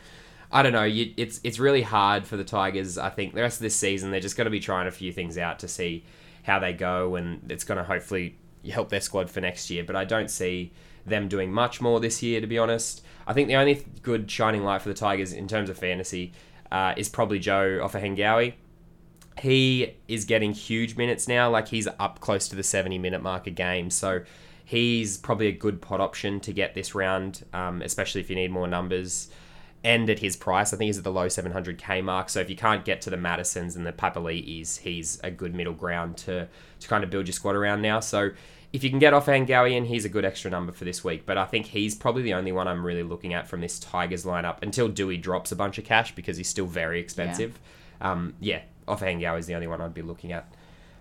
I 0.49 0.63
don't 0.63 0.71
know. 0.71 0.85
You, 0.85 1.13
it's 1.17 1.41
it's 1.43 1.59
really 1.59 1.81
hard 1.81 2.25
for 2.25 2.37
the 2.37 2.45
Tigers. 2.45 2.97
I 2.97 3.09
think 3.09 3.33
the 3.33 3.41
rest 3.41 3.57
of 3.57 3.63
this 3.63 3.75
season 3.75 4.11
they're 4.11 4.21
just 4.21 4.37
going 4.37 4.45
to 4.45 4.51
be 4.51 4.61
trying 4.61 4.87
a 4.87 4.91
few 4.91 5.11
things 5.11 5.37
out 5.37 5.59
to 5.59 5.67
see 5.67 6.05
how 6.43 6.59
they 6.59 6.71
go, 6.71 7.15
and 7.15 7.51
it's 7.51 7.65
going 7.65 7.79
to 7.79 7.83
hopefully 7.83 8.37
help 8.71 8.87
their 8.87 9.01
squad 9.01 9.29
for 9.29 9.41
next 9.41 9.69
year. 9.69 9.83
But 9.83 9.97
I 9.97 10.05
don't 10.05 10.31
see 10.31 10.71
them 11.05 11.27
doing 11.27 11.51
much 11.51 11.81
more 11.81 11.99
this 11.99 12.23
year, 12.23 12.39
to 12.39 12.47
be 12.47 12.57
honest. 12.57 13.03
I 13.27 13.33
think 13.33 13.49
the 13.49 13.57
only 13.57 13.85
good 14.03 14.31
shining 14.31 14.63
light 14.63 14.81
for 14.81 14.87
the 14.87 14.95
Tigers 14.95 15.33
in 15.33 15.49
terms 15.49 15.69
of 15.69 15.77
fantasy 15.77 16.31
uh, 16.71 16.93
is 16.95 17.09
probably 17.09 17.39
Joe 17.39 17.79
Ofahengaue 17.83 18.53
he 19.39 19.95
is 20.07 20.25
getting 20.25 20.53
huge 20.53 20.95
minutes 20.95 21.27
now. 21.27 21.49
Like 21.49 21.67
he's 21.67 21.87
up 21.99 22.19
close 22.19 22.47
to 22.49 22.55
the 22.55 22.63
70 22.63 22.97
minute 22.99 23.21
mark 23.21 23.47
a 23.47 23.51
game. 23.51 23.89
So 23.89 24.21
he's 24.65 25.17
probably 25.17 25.47
a 25.47 25.51
good 25.51 25.81
pot 25.81 25.99
option 25.99 26.39
to 26.41 26.53
get 26.53 26.73
this 26.73 26.95
round, 26.95 27.45
um, 27.53 27.81
especially 27.81 28.21
if 28.21 28.29
you 28.29 28.35
need 28.35 28.51
more 28.51 28.67
numbers. 28.67 29.29
And 29.83 30.09
at 30.09 30.19
his 30.19 30.37
price, 30.37 30.73
I 30.73 30.77
think 30.77 30.87
he's 30.87 30.97
at 30.97 31.03
the 31.03 31.11
low 31.11 31.27
700k 31.27 32.03
mark. 32.03 32.29
So 32.29 32.39
if 32.39 32.49
you 32.49 32.55
can't 32.55 32.85
get 32.85 33.01
to 33.01 33.09
the 33.09 33.17
Mattersons 33.17 33.75
and 33.75 33.85
the 33.85 33.91
Papali'is, 33.91 34.79
he's 34.79 35.19
a 35.23 35.29
good 35.29 35.53
middle 35.53 35.73
ground 35.73 36.15
to, 36.17 36.47
to 36.79 36.87
kind 36.87 37.03
of 37.03 37.09
build 37.09 37.27
your 37.27 37.33
squad 37.33 37.55
around 37.55 37.81
now. 37.81 37.99
So 37.99 38.31
if 38.71 38.81
you 38.81 38.89
can 38.89 38.99
get 38.99 39.13
Ofahengaue, 39.13 39.85
he's 39.85 40.05
a 40.05 40.09
good 40.09 40.23
extra 40.23 40.49
number 40.49 40.71
for 40.71 40.85
this 40.85 41.03
week. 41.03 41.25
But 41.25 41.37
I 41.37 41.43
think 41.43 41.65
he's 41.65 41.95
probably 41.95 42.21
the 42.21 42.33
only 42.33 42.53
one 42.53 42.67
I'm 42.67 42.85
really 42.85 43.03
looking 43.03 43.33
at 43.33 43.49
from 43.49 43.59
this 43.59 43.77
Tigers 43.77 44.23
lineup 44.23 44.63
until 44.63 44.87
Dewey 44.87 45.17
drops 45.17 45.51
a 45.51 45.55
bunch 45.57 45.77
of 45.77 45.83
cash 45.83 46.15
because 46.15 46.37
he's 46.37 46.47
still 46.47 46.65
very 46.65 47.01
expensive. 47.01 47.59
Yeah, 47.99 48.11
um, 48.11 48.33
yeah 48.39 48.61
Ofahengaue 48.87 49.39
is 49.39 49.47
the 49.47 49.55
only 49.55 49.67
one 49.67 49.81
I'd 49.81 49.93
be 49.93 50.01
looking 50.01 50.31
at. 50.31 50.51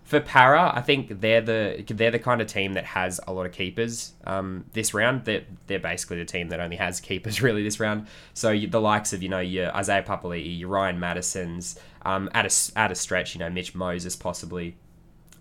For 0.05 0.21
Parra, 0.21 0.73
I 0.75 0.81
think 0.81 1.21
they're 1.21 1.41
the 1.41 1.85
they're 1.89 2.11
the 2.11 2.19
kind 2.19 2.41
of 2.41 2.49
team 2.49 2.73
that 2.73 2.85
has 2.85 3.21
a 3.27 3.33
lot 3.33 3.47
of 3.47 3.53
keepers 3.53 4.13
um, 4.25 4.65
this 4.73 4.93
round. 4.93 5.25
They're, 5.25 5.45
they're 5.69 5.79
basically 5.79 6.19
the 6.19 6.25
team 6.25 6.49
that 6.49 6.59
only 6.59 6.77
has 6.77 6.99
keepers 7.01 7.41
really 7.43 7.63
this 7.63 7.79
round. 7.79 8.09
So 8.35 8.51
you, 8.51 8.67
the 8.67 8.81
likes 8.81 9.13
of 9.13 9.23
you 9.23 9.29
know 9.29 9.39
your 9.39 9.75
Isaiah 9.77 10.03
Papali'i, 10.03 10.59
your 10.59 10.71
Ryan 10.71 10.99
Matterson's, 10.99 11.79
um, 12.05 12.29
at 12.35 12.47
a 12.47 12.79
at 12.79 12.91
a 12.91 12.97
stretch, 12.97 13.35
you 13.35 13.39
know 13.39 13.49
Mitch 13.49 13.75
Moses 13.75 14.17
possibly. 14.17 14.77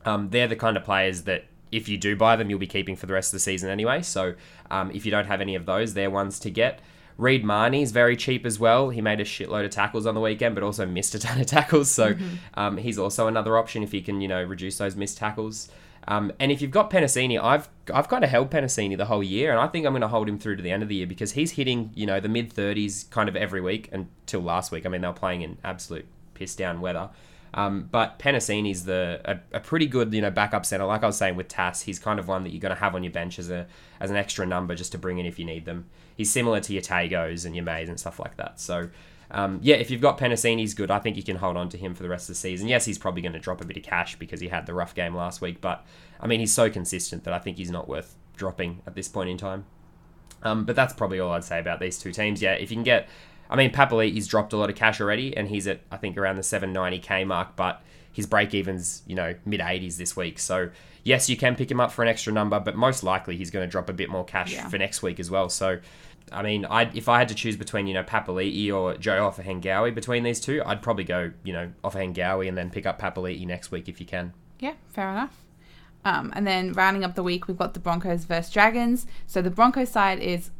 Um, 0.05 0.29
they're 0.29 0.47
the 0.47 0.55
kind 0.55 0.77
of 0.77 0.83
players 0.83 1.23
that 1.23 1.45
if 1.71 1.87
you 1.87 1.97
do 1.97 2.15
buy 2.15 2.35
them, 2.35 2.49
you'll 2.49 2.59
be 2.59 2.67
keeping 2.67 2.95
for 2.95 3.07
the 3.07 3.13
rest 3.13 3.29
of 3.29 3.33
the 3.33 3.39
season 3.39 3.69
anyway. 3.69 4.01
So 4.01 4.35
um, 4.69 4.91
if 4.91 5.05
you 5.05 5.11
don't 5.11 5.25
have 5.25 5.41
any 5.41 5.55
of 5.55 5.65
those, 5.65 5.93
they're 5.93 6.11
ones 6.11 6.39
to 6.39 6.51
get. 6.51 6.79
Reed 7.21 7.43
Mahoney's 7.43 7.91
very 7.91 8.17
cheap 8.17 8.47
as 8.47 8.59
well. 8.59 8.89
He 8.89 8.99
made 8.99 9.21
a 9.21 9.23
shitload 9.23 9.63
of 9.63 9.69
tackles 9.69 10.07
on 10.07 10.15
the 10.15 10.21
weekend, 10.21 10.55
but 10.55 10.63
also 10.63 10.85
missed 10.87 11.13
a 11.13 11.19
ton 11.19 11.39
of 11.39 11.45
tackles. 11.45 11.91
So 11.91 12.15
mm-hmm. 12.15 12.35
um, 12.55 12.77
he's 12.77 12.97
also 12.97 13.27
another 13.27 13.57
option 13.57 13.83
if 13.83 13.93
you 13.93 14.01
can, 14.01 14.21
you 14.21 14.27
know, 14.27 14.43
reduce 14.43 14.79
those 14.79 14.95
missed 14.95 15.19
tackles. 15.19 15.69
Um, 16.07 16.33
and 16.39 16.51
if 16.51 16.63
you've 16.63 16.71
got 16.71 16.89
Penisini, 16.89 17.39
I've 17.39 17.69
I've 17.93 18.09
kind 18.09 18.23
of 18.23 18.31
held 18.31 18.49
Penisini 18.49 18.97
the 18.97 19.05
whole 19.05 19.21
year, 19.21 19.51
and 19.51 19.59
I 19.59 19.67
think 19.67 19.85
I'm 19.85 19.91
going 19.91 20.01
to 20.01 20.07
hold 20.07 20.27
him 20.27 20.39
through 20.39 20.55
to 20.55 20.63
the 20.63 20.71
end 20.71 20.81
of 20.81 20.89
the 20.89 20.95
year 20.95 21.05
because 21.05 21.33
he's 21.33 21.51
hitting, 21.51 21.91
you 21.93 22.07
know, 22.07 22.19
the 22.19 22.27
mid 22.27 22.51
30s 22.51 23.07
kind 23.11 23.29
of 23.29 23.35
every 23.35 23.61
week 23.61 23.89
until 23.91 24.41
last 24.41 24.71
week. 24.71 24.87
I 24.87 24.89
mean, 24.89 25.01
they 25.01 25.07
were 25.07 25.13
playing 25.13 25.43
in 25.43 25.59
absolute 25.63 26.07
piss 26.33 26.55
down 26.55 26.81
weather. 26.81 27.11
Um, 27.53 27.87
but 27.91 28.17
Penisini's 28.17 28.85
the 28.85 29.21
a, 29.25 29.57
a, 29.57 29.59
pretty 29.59 29.85
good 29.85 30.11
you 30.13 30.21
know 30.21 30.31
backup 30.31 30.65
center. 30.65 30.85
Like 30.85 31.03
I 31.03 31.05
was 31.05 31.17
saying 31.17 31.35
with 31.35 31.49
Tass, 31.49 31.81
he's 31.81 31.99
kind 31.99 32.19
of 32.19 32.27
one 32.27 32.43
that 32.45 32.49
you're 32.51 32.61
going 32.61 32.73
to 32.73 32.79
have 32.79 32.95
on 32.95 33.03
your 33.03 33.11
bench 33.11 33.37
as 33.37 33.51
a 33.51 33.67
as 33.99 34.09
an 34.09 34.15
extra 34.15 34.45
number 34.45 34.73
just 34.73 34.93
to 34.93 34.97
bring 34.97 35.19
in 35.19 35.27
if 35.27 35.37
you 35.37 35.45
need 35.45 35.65
them. 35.65 35.85
He's 36.15 36.31
similar 36.31 36.59
to 36.61 36.73
your 36.73 36.81
Tagos 36.81 37.45
and 37.45 37.55
your 37.55 37.65
Mays 37.65 37.89
and 37.89 37.99
stuff 37.99 38.19
like 38.19 38.37
that. 38.37 38.59
So. 38.59 38.89
Um, 39.33 39.61
yeah, 39.63 39.77
if 39.77 39.89
you've 39.89 40.01
got 40.01 40.17
Penisini, 40.17 40.59
he's 40.59 40.73
good, 40.73 40.91
I 40.91 40.99
think 40.99 41.15
you 41.15 41.23
can 41.23 41.37
hold 41.37 41.55
on 41.55 41.69
to 41.69 41.77
him 41.77 41.95
for 41.95 42.03
the 42.03 42.09
rest 42.09 42.23
of 42.23 42.35
the 42.35 42.39
season. 42.39 42.67
Yes, 42.67 42.83
he's 42.83 42.97
probably 42.97 43.21
going 43.21 43.31
to 43.31 43.39
drop 43.39 43.61
a 43.61 43.65
bit 43.65 43.77
of 43.77 43.83
cash 43.83 44.19
because 44.19 44.41
he 44.41 44.49
had 44.49 44.65
the 44.65 44.73
rough 44.73 44.93
game 44.93 45.15
last 45.15 45.39
week, 45.39 45.61
but 45.61 45.85
I 46.19 46.27
mean, 46.27 46.41
he's 46.41 46.51
so 46.51 46.69
consistent 46.69 47.23
that 47.23 47.33
I 47.33 47.39
think 47.39 47.55
he's 47.55 47.71
not 47.71 47.87
worth 47.87 48.17
dropping 48.35 48.81
at 48.85 48.93
this 48.93 49.07
point 49.07 49.29
in 49.29 49.37
time. 49.37 49.63
Um, 50.43 50.65
but 50.65 50.75
that's 50.75 50.91
probably 50.91 51.21
all 51.21 51.31
I'd 51.31 51.45
say 51.45 51.59
about 51.59 51.79
these 51.79 51.97
two 51.97 52.11
teams. 52.11 52.41
Yeah, 52.41 52.55
if 52.55 52.71
you 52.71 52.75
can 52.75 52.83
get 52.83 53.07
I 53.51 53.57
mean, 53.57 53.71
Papali, 53.71 54.13
he's 54.13 54.27
dropped 54.27 54.53
a 54.53 54.57
lot 54.57 54.69
of 54.69 54.77
cash 54.77 55.01
already, 55.01 55.35
and 55.35 55.49
he's 55.49 55.67
at 55.67 55.81
I 55.91 55.97
think 55.97 56.17
around 56.17 56.37
the 56.37 56.41
790k 56.41 57.27
mark, 57.27 57.57
but 57.57 57.83
his 58.11 58.25
break 58.25 58.53
even's 58.53 59.03
you 59.07 59.15
know 59.15 59.35
mid 59.45 59.59
80s 59.59 59.97
this 59.97 60.15
week. 60.15 60.39
So 60.39 60.69
yes, 61.03 61.29
you 61.29 61.37
can 61.37 61.55
pick 61.55 61.69
him 61.69 61.79
up 61.79 61.91
for 61.91 62.01
an 62.01 62.07
extra 62.07 62.33
number, 62.33 62.59
but 62.59 62.75
most 62.75 63.03
likely 63.03 63.37
he's 63.37 63.51
going 63.51 63.65
to 63.67 63.71
drop 63.71 63.89
a 63.89 63.93
bit 63.93 64.09
more 64.09 64.25
cash 64.25 64.53
yeah. 64.53 64.67
for 64.67 64.77
next 64.77 65.01
week 65.01 65.19
as 65.19 65.29
well. 65.29 65.49
So. 65.49 65.79
I 66.33 66.43
mean, 66.43 66.65
I 66.65 66.83
if 66.93 67.09
I 67.09 67.19
had 67.19 67.27
to 67.29 67.35
choose 67.35 67.57
between 67.57 67.87
you 67.87 67.93
know 67.93 68.03
Papali'i 68.03 68.71
or 68.71 68.95
Joe 68.95 69.29
Ofahengaue 69.29 69.93
between 69.93 70.23
these 70.23 70.39
two, 70.39 70.61
I'd 70.65 70.81
probably 70.81 71.03
go 71.03 71.31
you 71.43 71.51
know 71.51 71.73
Ofahengaue 71.83 72.47
and 72.47 72.57
then 72.57 72.69
pick 72.69 72.85
up 72.85 73.01
Papali'i 73.01 73.45
next 73.45 73.69
week 73.69 73.89
if 73.89 73.99
you 73.99 74.05
can. 74.05 74.31
Yeah, 74.59 74.75
fair 74.93 75.09
enough. 75.09 75.43
Um, 76.05 76.31
and 76.35 76.47
then 76.47 76.73
rounding 76.73 77.03
up 77.03 77.15
the 77.15 77.23
week, 77.23 77.47
we've 77.47 77.57
got 77.57 77.73
the 77.73 77.79
Broncos 77.79 78.23
versus 78.25 78.51
Dragons. 78.51 79.05
So 79.27 79.41
the 79.41 79.49
Broncos 79.49 79.89
side 79.89 80.19
is 80.19 80.51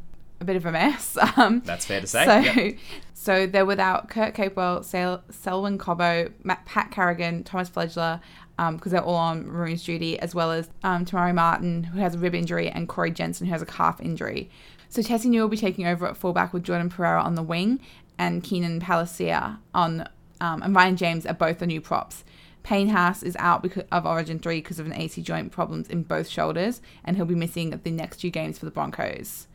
a 0.42 0.44
bit 0.44 0.56
of 0.56 0.66
a 0.66 0.72
mess. 0.72 1.16
Um, 1.36 1.62
That's 1.64 1.86
fair 1.86 2.00
to 2.00 2.06
say. 2.06 2.24
So, 2.26 2.38
yep. 2.38 2.78
so 3.14 3.46
they're 3.46 3.64
without 3.64 4.10
Kurt 4.10 4.34
Capewell, 4.34 4.84
Sel- 4.84 5.22
Selwyn 5.30 5.78
Cobbo, 5.78 6.30
Matt, 6.42 6.66
Pat 6.66 6.90
Carrigan, 6.90 7.42
Thomas 7.42 7.70
Flegler, 7.70 8.20
because 8.56 8.68
um, 8.68 8.78
they're 8.84 9.02
all 9.02 9.14
on 9.14 9.46
Maroons 9.46 9.82
duty, 9.82 10.18
as 10.18 10.34
well 10.34 10.52
as 10.52 10.68
um, 10.82 11.06
Te 11.06 11.16
Maire 11.16 11.32
Martin, 11.32 11.84
who 11.84 12.00
has 12.00 12.14
a 12.14 12.18
rib 12.18 12.34
injury, 12.34 12.68
and 12.68 12.86
Corey 12.86 13.10
Jensen, 13.10 13.46
who 13.46 13.52
has 13.52 13.62
a 13.62 13.66
calf 13.66 14.00
injury. 14.00 14.50
So 14.88 15.00
Tesi 15.00 15.26
Niu 15.26 15.40
will 15.40 15.48
be 15.48 15.56
taking 15.56 15.86
over 15.86 16.06
at 16.06 16.18
fullback 16.18 16.52
with 16.52 16.64
Jordan 16.64 16.90
Pereira 16.90 17.22
on 17.22 17.34
the 17.34 17.42
wing 17.42 17.80
and 18.18 18.44
Keenan 18.44 18.80
Palasia 18.80 19.58
on, 19.72 20.06
um, 20.40 20.62
and 20.62 20.74
Ryan 20.74 20.96
James 20.96 21.24
are 21.24 21.34
both 21.34 21.60
the 21.60 21.66
new 21.66 21.80
props. 21.80 22.24
Payne 22.62 22.90
Haas 22.90 23.22
is 23.22 23.36
out 23.36 23.62
because 23.62 23.84
of 23.90 24.06
Origin 24.06 24.38
3 24.38 24.60
because 24.60 24.78
of 24.78 24.86
an 24.86 24.92
AC 24.92 25.20
joint 25.22 25.50
problems 25.50 25.88
in 25.88 26.02
both 26.02 26.28
shoulders, 26.28 26.80
and 27.04 27.16
he'll 27.16 27.24
be 27.24 27.34
missing 27.34 27.70
the 27.70 27.90
next 27.90 28.18
two 28.18 28.30
games 28.30 28.58
for 28.58 28.64
the 28.66 28.70
Broncos. 28.70 29.48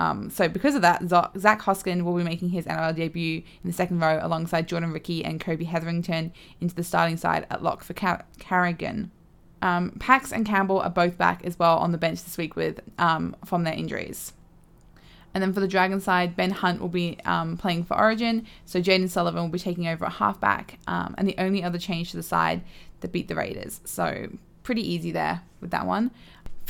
Um, 0.00 0.30
so 0.30 0.48
because 0.48 0.74
of 0.74 0.80
that, 0.80 1.02
Zac 1.08 1.60
Hosking 1.60 2.04
will 2.04 2.16
be 2.16 2.24
making 2.24 2.48
his 2.48 2.64
NRL 2.64 2.96
debut 2.96 3.42
in 3.62 3.70
the 3.70 3.72
second 3.72 4.00
row 4.00 4.18
alongside 4.22 4.66
Jordan 4.66 4.92
Riki 4.92 5.22
and 5.22 5.38
Kobe 5.38 5.64
Hetherington 5.64 6.32
into 6.58 6.74
the 6.74 6.82
starting 6.82 7.18
side 7.18 7.46
at 7.50 7.62
lock 7.62 7.84
for 7.84 7.92
Car- 7.92 8.24
Carrigan. 8.38 9.10
Um, 9.60 9.90
Pax 10.00 10.32
and 10.32 10.46
Campbell 10.46 10.80
are 10.80 10.88
both 10.88 11.18
back 11.18 11.44
as 11.44 11.58
well 11.58 11.76
on 11.76 11.92
the 11.92 11.98
bench 11.98 12.24
this 12.24 12.38
week 12.38 12.56
with 12.56 12.80
um, 12.98 13.36
from 13.44 13.64
their 13.64 13.74
injuries. 13.74 14.32
And 15.34 15.42
then 15.42 15.52
for 15.52 15.60
the 15.60 15.68
Dragon 15.68 16.00
side, 16.00 16.34
Ben 16.34 16.50
Hunt 16.50 16.80
will 16.80 16.88
be 16.88 17.18
um, 17.26 17.58
playing 17.58 17.84
for 17.84 17.96
Origin. 17.96 18.46
So 18.64 18.80
Jayden 18.80 19.10
Sullivan 19.10 19.42
will 19.42 19.50
be 19.50 19.58
taking 19.58 19.86
over 19.86 20.06
at 20.06 20.12
halfback. 20.12 20.78
Um, 20.88 21.14
and 21.18 21.28
the 21.28 21.36
only 21.36 21.62
other 21.62 21.78
change 21.78 22.10
to 22.12 22.16
the 22.16 22.22
side 22.22 22.62
that 23.00 23.12
beat 23.12 23.28
the 23.28 23.34
Raiders. 23.34 23.80
So 23.84 24.30
pretty 24.62 24.82
easy 24.90 25.12
there 25.12 25.42
with 25.60 25.70
that 25.70 25.86
one. 25.86 26.10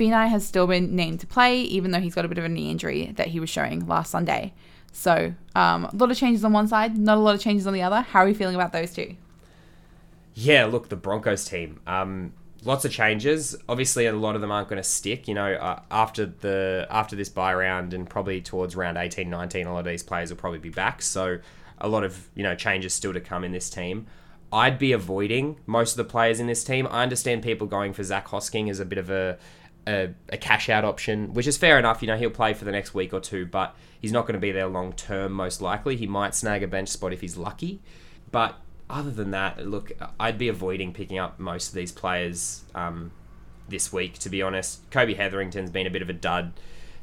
Finai 0.00 0.28
has 0.28 0.46
still 0.46 0.66
been 0.66 0.96
named 0.96 1.20
to 1.20 1.26
play, 1.26 1.60
even 1.62 1.90
though 1.90 2.00
he's 2.00 2.14
got 2.14 2.24
a 2.24 2.28
bit 2.28 2.38
of 2.38 2.44
a 2.44 2.48
knee 2.48 2.70
injury 2.70 3.12
that 3.16 3.28
he 3.28 3.38
was 3.38 3.50
showing 3.50 3.86
last 3.86 4.10
Sunday. 4.10 4.54
So 4.92 5.34
um, 5.54 5.84
a 5.84 5.94
lot 5.94 6.10
of 6.10 6.16
changes 6.16 6.42
on 6.44 6.52
one 6.52 6.66
side, 6.66 6.96
not 6.96 7.18
a 7.18 7.20
lot 7.20 7.34
of 7.34 7.40
changes 7.40 7.66
on 7.66 7.74
the 7.74 7.82
other. 7.82 8.00
How 8.00 8.20
are 8.20 8.28
you 8.28 8.34
feeling 8.34 8.54
about 8.54 8.72
those 8.72 8.92
two? 8.92 9.16
Yeah, 10.34 10.64
look, 10.64 10.88
the 10.88 10.96
Broncos 10.96 11.44
team. 11.44 11.80
Um, 11.86 12.32
lots 12.64 12.84
of 12.86 12.92
changes. 12.92 13.54
Obviously, 13.68 14.06
a 14.06 14.12
lot 14.12 14.34
of 14.34 14.40
them 14.40 14.50
aren't 14.50 14.68
going 14.68 14.82
to 14.82 14.88
stick. 14.88 15.28
You 15.28 15.34
know, 15.34 15.52
uh, 15.52 15.82
after 15.90 16.26
the 16.26 16.86
after 16.90 17.14
this 17.14 17.28
bye 17.28 17.54
round 17.54 17.92
and 17.92 18.08
probably 18.08 18.40
towards 18.40 18.74
round 18.74 18.96
18, 18.96 19.28
19, 19.28 19.66
a 19.66 19.72
lot 19.72 19.80
of 19.80 19.84
these 19.84 20.02
players 20.02 20.30
will 20.30 20.38
probably 20.38 20.60
be 20.60 20.70
back. 20.70 21.02
So 21.02 21.38
a 21.78 21.88
lot 21.88 22.04
of 22.04 22.30
you 22.34 22.42
know 22.42 22.54
changes 22.54 22.94
still 22.94 23.12
to 23.12 23.20
come 23.20 23.44
in 23.44 23.52
this 23.52 23.68
team. 23.68 24.06
I'd 24.52 24.78
be 24.78 24.92
avoiding 24.92 25.60
most 25.66 25.92
of 25.92 25.96
the 25.98 26.10
players 26.10 26.40
in 26.40 26.46
this 26.46 26.64
team. 26.64 26.88
I 26.90 27.02
understand 27.02 27.42
people 27.42 27.66
going 27.66 27.92
for 27.92 28.02
Zac 28.02 28.28
Hosking 28.28 28.68
as 28.68 28.80
a 28.80 28.84
bit 28.84 28.98
of 28.98 29.08
a 29.08 29.38
a, 29.90 30.14
a, 30.30 30.36
cash 30.36 30.68
out 30.68 30.84
option, 30.84 31.34
which 31.34 31.46
is 31.46 31.56
fair 31.56 31.78
enough. 31.78 32.02
You 32.02 32.08
know, 32.08 32.16
he'll 32.16 32.30
play 32.30 32.54
for 32.54 32.64
the 32.64 32.72
next 32.72 32.94
week 32.94 33.12
or 33.12 33.20
two, 33.20 33.46
but 33.46 33.74
he's 34.00 34.12
not 34.12 34.22
going 34.22 34.34
to 34.34 34.40
be 34.40 34.52
there 34.52 34.66
long 34.66 34.92
term, 34.92 35.32
most 35.32 35.60
likely. 35.60 35.96
He 35.96 36.06
might 36.06 36.34
snag 36.34 36.62
a 36.62 36.68
bench 36.68 36.88
spot 36.88 37.12
if 37.12 37.20
he's 37.20 37.36
lucky. 37.36 37.80
But 38.30 38.56
other 38.88 39.10
than 39.10 39.32
that, 39.32 39.66
look, 39.66 39.92
I'd 40.18 40.38
be 40.38 40.48
avoiding 40.48 40.92
picking 40.92 41.18
up 41.18 41.38
most 41.38 41.68
of 41.68 41.74
these 41.74 41.92
players 41.92 42.64
um, 42.74 43.10
this 43.68 43.92
week, 43.92 44.18
to 44.20 44.28
be 44.28 44.42
honest. 44.42 44.88
Kobe 44.90 45.14
Hetherington's 45.14 45.70
been 45.70 45.86
a 45.86 45.90
bit 45.90 46.02
of 46.02 46.08
a 46.08 46.14
dud 46.14 46.52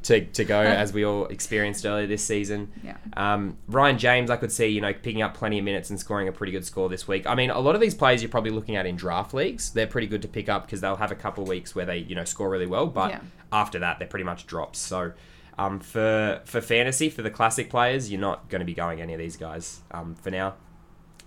to, 0.08 0.26
to 0.26 0.46
go, 0.46 0.60
as 0.62 0.94
we 0.94 1.06
all 1.06 1.26
experienced 1.28 1.86
earlier 1.86 2.08
this 2.08 2.24
season. 2.24 2.72
Yeah. 2.84 2.98
Um, 3.16 3.58
Ryan 3.68 3.98
James, 3.98 4.30
I 4.30 4.38
could 4.38 4.52
see, 4.52 4.68
you 4.68 4.82
know, 4.82 4.94
picking 4.94 5.22
up 5.22 5.34
plenty 5.34 5.60
of 5.60 5.66
minutes 5.66 5.90
and 5.90 6.00
scoring 6.00 6.28
a 6.28 6.32
pretty 6.32 6.52
good 6.52 6.66
score 6.66 6.90
this 6.90 7.08
week. 7.08 7.28
I 7.28 7.36
mean, 7.36 7.50
a 7.50 7.60
lot 7.60 7.76
of 7.76 7.82
these 7.82 7.96
players 7.96 8.22
you're 8.22 8.30
probably 8.30 8.52
looking 8.52 8.76
at 8.76 8.86
in 8.86 8.96
draft 8.96 9.34
leagues, 9.34 9.72
they're 9.72 9.88
pretty 9.88 10.08
good 10.08 10.22
to 10.22 10.28
pick 10.28 10.50
up 10.50 10.66
because 10.66 10.82
they'll 10.82 10.96
have 10.96 11.12
a 11.12 11.16
couple 11.16 11.44
of 11.44 11.50
weeks 11.50 11.76
where 11.76 11.86
they, 11.86 11.98
you 11.98 12.16
know, 12.16 12.24
score 12.24 12.50
really 12.50 12.66
well, 12.66 12.88
but 12.88 13.12
yeah. 13.12 13.20
after 13.52 13.80
that, 13.80 14.00
they're 14.00 14.08
pretty 14.08 14.26
much 14.26 14.48
drops. 14.48 14.80
So, 14.80 15.14
um, 15.60 15.80
for 15.80 16.42
for 16.46 16.62
fantasy, 16.62 17.10
for 17.10 17.24
the 17.24 17.32
classic 17.32 17.70
players, 17.70 18.12
you're 18.12 18.22
not 18.22 18.48
going 18.48 18.60
to 18.60 18.66
be 18.66 18.76
going 18.76 19.02
any 19.02 19.14
of 19.14 19.20
these 19.20 19.38
guys 19.38 19.82
um, 19.92 20.16
for 20.16 20.30
now. 20.30 20.54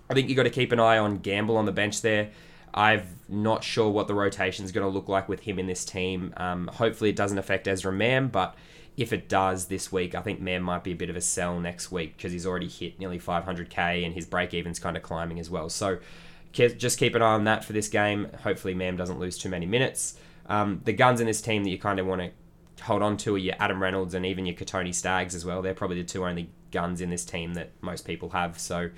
I 0.09 0.13
think 0.13 0.29
you've 0.29 0.37
got 0.37 0.43
to 0.43 0.49
keep 0.49 0.71
an 0.71 0.79
eye 0.79 0.97
on 0.97 1.19
Gamble 1.19 1.57
on 1.57 1.65
the 1.65 1.71
bench 1.71 2.01
there. 2.01 2.31
I'm 2.73 3.03
not 3.27 3.63
sure 3.63 3.89
what 3.89 4.07
the 4.07 4.13
rotation 4.13 4.65
is 4.65 4.71
going 4.71 4.85
to 4.85 4.93
look 4.93 5.09
like 5.09 5.27
with 5.27 5.41
him 5.41 5.59
in 5.59 5.67
this 5.67 5.83
team. 5.85 6.33
Um, 6.37 6.67
hopefully, 6.67 7.09
it 7.09 7.15
doesn't 7.15 7.37
affect 7.37 7.67
Ezra 7.67 7.91
Mam, 7.91 8.29
but 8.29 8.55
if 8.97 9.13
it 9.13 9.29
does 9.29 9.67
this 9.67 9.91
week, 9.91 10.15
I 10.15 10.21
think 10.21 10.39
Mam 10.39 10.63
might 10.63 10.83
be 10.83 10.91
a 10.91 10.95
bit 10.95 11.09
of 11.09 11.15
a 11.15 11.21
sell 11.21 11.59
next 11.59 11.91
week 11.91 12.17
because 12.17 12.31
he's 12.31 12.45
already 12.45 12.67
hit 12.67 12.99
nearly 12.99 13.19
500k 13.19 14.05
and 14.05 14.13
his 14.13 14.25
break 14.25 14.53
even's 14.53 14.79
kind 14.79 14.95
of 14.95 15.03
climbing 15.03 15.39
as 15.39 15.49
well. 15.49 15.69
So 15.69 15.99
just 16.51 16.99
keep 16.99 17.15
an 17.15 17.21
eye 17.21 17.33
on 17.33 17.45
that 17.45 17.63
for 17.63 17.73
this 17.73 17.87
game. 17.87 18.27
Hopefully, 18.43 18.73
Mam 18.73 18.97
doesn't 18.97 19.19
lose 19.19 19.37
too 19.37 19.49
many 19.49 19.65
minutes. 19.65 20.15
Um, 20.47 20.81
the 20.83 20.93
guns 20.93 21.21
in 21.21 21.27
this 21.27 21.41
team 21.41 21.63
that 21.63 21.69
you 21.69 21.79
kind 21.79 21.99
of 21.99 22.05
want 22.05 22.21
to 22.21 22.83
hold 22.83 23.01
on 23.01 23.15
to 23.15 23.35
are 23.35 23.37
your 23.37 23.55
Adam 23.59 23.81
Reynolds 23.81 24.13
and 24.13 24.25
even 24.25 24.45
your 24.45 24.55
Kotoni 24.55 24.93
Staggs 24.93 25.35
as 25.35 25.45
well. 25.45 25.61
They're 25.61 25.73
probably 25.73 26.01
the 26.01 26.07
two 26.07 26.25
only 26.25 26.49
guns 26.71 26.99
in 27.01 27.09
this 27.09 27.23
team 27.23 27.53
that 27.53 27.71
most 27.81 28.05
people 28.05 28.29
have. 28.31 28.59
So 28.59 28.89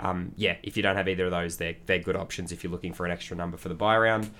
um, 0.00 0.32
yeah, 0.36 0.56
if 0.62 0.76
you 0.76 0.82
don't 0.82 0.96
have 0.96 1.08
either 1.08 1.26
of 1.26 1.30
those, 1.30 1.56
they're, 1.56 1.76
they're 1.86 1.98
good 1.98 2.16
options 2.16 2.52
if 2.52 2.62
you're 2.62 2.72
looking 2.72 2.92
for 2.92 3.04
an 3.04 3.12
extra 3.12 3.36
number 3.36 3.56
for 3.56 3.68
the 3.68 3.74
bye 3.74 3.96
round. 3.96 4.30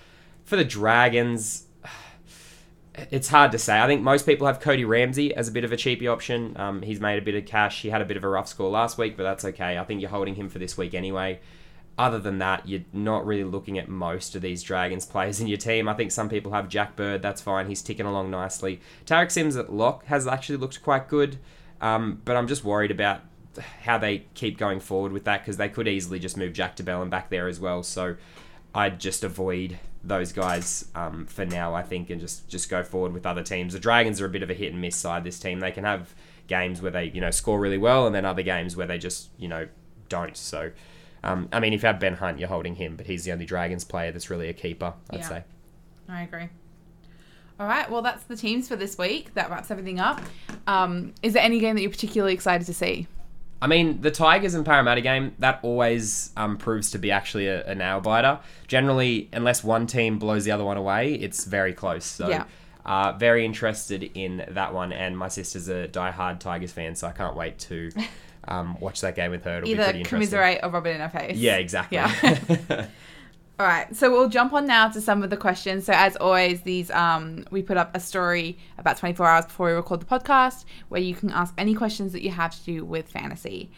For 0.44 0.56
the 0.56 0.64
Dragons, 0.64 1.66
it's 3.10 3.28
hard 3.28 3.52
to 3.52 3.58
say. 3.58 3.80
I 3.80 3.86
think 3.86 4.02
most 4.02 4.24
people 4.24 4.46
have 4.46 4.60
Cody 4.60 4.84
Ramsey 4.84 5.34
as 5.34 5.48
a 5.48 5.52
bit 5.52 5.64
of 5.64 5.72
a 5.72 5.76
cheapy 5.76 6.06
option. 6.06 6.56
Um, 6.56 6.82
he's 6.82 7.00
made 7.00 7.18
a 7.18 7.22
bit 7.22 7.34
of 7.34 7.46
cash. 7.46 7.82
He 7.82 7.90
had 7.90 8.00
a 8.00 8.04
bit 8.04 8.16
of 8.16 8.24
a 8.24 8.28
rough 8.28 8.48
score 8.48 8.70
last 8.70 8.98
week, 8.98 9.16
but 9.16 9.24
that's 9.24 9.44
okay. 9.44 9.78
I 9.78 9.84
think 9.84 10.00
you're 10.00 10.10
holding 10.10 10.36
him 10.36 10.48
for 10.48 10.58
this 10.58 10.76
week 10.76 10.94
anyway. 10.94 11.40
Other 11.98 12.20
than 12.20 12.38
that, 12.38 12.68
you're 12.68 12.84
not 12.92 13.26
really 13.26 13.42
looking 13.42 13.76
at 13.76 13.88
most 13.88 14.36
of 14.36 14.42
these 14.42 14.62
Dragons 14.62 15.04
players 15.06 15.40
in 15.40 15.48
your 15.48 15.58
team. 15.58 15.88
I 15.88 15.94
think 15.94 16.12
some 16.12 16.28
people 16.28 16.52
have 16.52 16.68
Jack 16.68 16.94
Bird. 16.94 17.22
That's 17.22 17.42
fine. 17.42 17.66
He's 17.66 17.82
ticking 17.82 18.06
along 18.06 18.30
nicely. 18.30 18.80
Tariq 19.06 19.32
Sims 19.32 19.56
at 19.56 19.72
lock 19.72 20.04
has 20.06 20.28
actually 20.28 20.58
looked 20.58 20.80
quite 20.84 21.08
good, 21.08 21.38
um, 21.80 22.22
but 22.24 22.36
I'm 22.36 22.46
just 22.46 22.62
worried 22.62 22.92
about 22.92 23.22
how 23.82 23.98
they 23.98 24.24
keep 24.34 24.58
going 24.58 24.80
forward 24.80 25.12
with 25.12 25.24
that 25.24 25.42
because 25.42 25.56
they 25.56 25.68
could 25.68 25.88
easily 25.88 26.18
just 26.18 26.36
move 26.36 26.52
Jack 26.52 26.76
de 26.76 26.82
Belin 26.82 27.10
back 27.10 27.30
there 27.30 27.48
as 27.48 27.60
well. 27.60 27.82
So 27.82 28.16
I'd 28.74 29.00
just 29.00 29.24
avoid 29.24 29.78
those 30.04 30.32
guys 30.32 30.86
um, 30.94 31.26
for 31.26 31.44
now, 31.44 31.74
I 31.74 31.82
think, 31.82 32.10
and 32.10 32.20
just 32.20 32.48
just 32.48 32.68
go 32.70 32.82
forward 32.82 33.12
with 33.12 33.26
other 33.26 33.42
teams. 33.42 33.72
The 33.72 33.80
Dragons 33.80 34.20
are 34.20 34.26
a 34.26 34.30
bit 34.30 34.42
of 34.42 34.50
a 34.50 34.54
hit 34.54 34.72
and 34.72 34.80
miss 34.80 34.96
side. 34.96 35.24
This 35.24 35.38
team 35.38 35.60
they 35.60 35.72
can 35.72 35.84
have 35.84 36.14
games 36.46 36.80
where 36.80 36.90
they 36.90 37.06
you 37.06 37.20
know 37.20 37.30
score 37.30 37.58
really 37.58 37.78
well, 37.78 38.06
and 38.06 38.14
then 38.14 38.24
other 38.24 38.42
games 38.42 38.76
where 38.76 38.86
they 38.86 38.98
just 38.98 39.28
you 39.38 39.48
know 39.48 39.68
don't. 40.08 40.36
So. 40.36 40.72
Um, 41.24 41.48
I 41.52 41.58
mean, 41.58 41.72
if 41.72 41.82
you 41.82 41.88
have 41.88 41.98
Ben 41.98 42.14
Hunt, 42.14 42.38
you're 42.38 42.48
holding 42.48 42.76
him, 42.76 42.94
but 42.94 43.06
he's 43.06 43.24
the 43.24 43.32
only 43.32 43.44
Dragons 43.44 43.82
player 43.82 44.12
that's 44.12 44.30
really 44.30 44.48
a 44.48 44.52
keeper, 44.52 44.94
I'd 45.10 45.18
yeah, 45.18 45.28
say. 45.28 45.44
I 46.08 46.22
agree. 46.22 46.48
All 47.58 47.66
right, 47.66 47.90
well, 47.90 48.02
that's 48.02 48.22
the 48.22 48.36
teams 48.36 48.68
for 48.68 48.76
this 48.76 48.96
week. 48.96 49.34
That 49.34 49.50
wraps 49.50 49.72
everything 49.72 49.98
up. 49.98 50.20
Um, 50.68 51.12
is 51.22 51.32
there 51.32 51.42
any 51.42 51.58
game 51.58 51.74
that 51.74 51.82
you're 51.82 51.90
particularly 51.90 52.34
excited 52.34 52.66
to 52.66 52.72
see? 52.72 53.08
I 53.60 53.66
mean, 53.66 54.00
the 54.00 54.10
Tigers 54.10 54.54
and 54.54 54.64
Parramatta 54.64 55.00
game, 55.00 55.34
that 55.40 55.60
always 55.62 56.30
um, 56.36 56.56
proves 56.56 56.92
to 56.92 56.98
be 56.98 57.10
actually 57.10 57.48
a, 57.48 57.66
a, 57.66 57.74
nail 57.74 58.00
biter. 58.00 58.38
Generally, 58.68 59.28
unless 59.32 59.64
one 59.64 59.86
team 59.86 60.18
blows 60.18 60.44
the 60.44 60.52
other 60.52 60.64
one 60.64 60.76
away, 60.76 61.14
it's 61.14 61.44
very 61.44 61.72
close. 61.72 62.04
So, 62.04 62.28
yeah. 62.28 62.44
uh, 62.86 63.12
very 63.12 63.44
interested 63.44 64.10
in 64.14 64.44
that 64.48 64.72
one. 64.72 64.92
And 64.92 65.18
my 65.18 65.28
sister's 65.28 65.68
a 65.68 65.88
die-hard 65.88 66.40
Tigers 66.40 66.70
fan, 66.70 66.94
so 66.94 67.08
I 67.08 67.12
can't 67.12 67.34
wait 67.34 67.58
to 67.60 67.90
um, 68.48 68.78
watch 68.78 69.00
that 69.00 69.16
game 69.16 69.32
with 69.32 69.44
her. 69.44 69.58
It'll 69.58 69.68
Either 69.68 70.04
commiserate 70.04 70.60
or 70.62 70.70
rub 70.70 70.86
it 70.86 70.90
in 70.90 71.00
her 71.00 71.08
face. 71.08 71.36
Yeah, 71.36 71.56
exactly. 71.56 71.96
Yeah. 71.96 72.86
All 73.60 73.66
right, 73.66 73.94
so 73.96 74.08
we'll 74.08 74.28
jump 74.28 74.52
on 74.52 74.66
now 74.66 74.88
to 74.88 75.00
some 75.00 75.24
of 75.24 75.30
the 75.30 75.36
questions. 75.36 75.84
So 75.84 75.92
as 75.92 76.14
always, 76.16 76.60
these 76.60 76.92
um, 76.92 77.44
we 77.50 77.60
put 77.60 77.76
up 77.76 77.90
a 77.92 77.98
story 77.98 78.56
about 78.78 78.98
24 78.98 79.26
hours 79.26 79.46
before 79.46 79.66
we 79.66 79.72
record 79.72 79.98
the 79.98 80.06
podcast, 80.06 80.64
where 80.90 81.00
you 81.00 81.12
can 81.12 81.30
ask 81.30 81.54
any 81.58 81.74
questions 81.74 82.12
that 82.12 82.22
you 82.22 82.30
have 82.30 82.56
to 82.56 82.64
do 82.64 82.84
with 82.84 83.08
fantasy. 83.08 83.72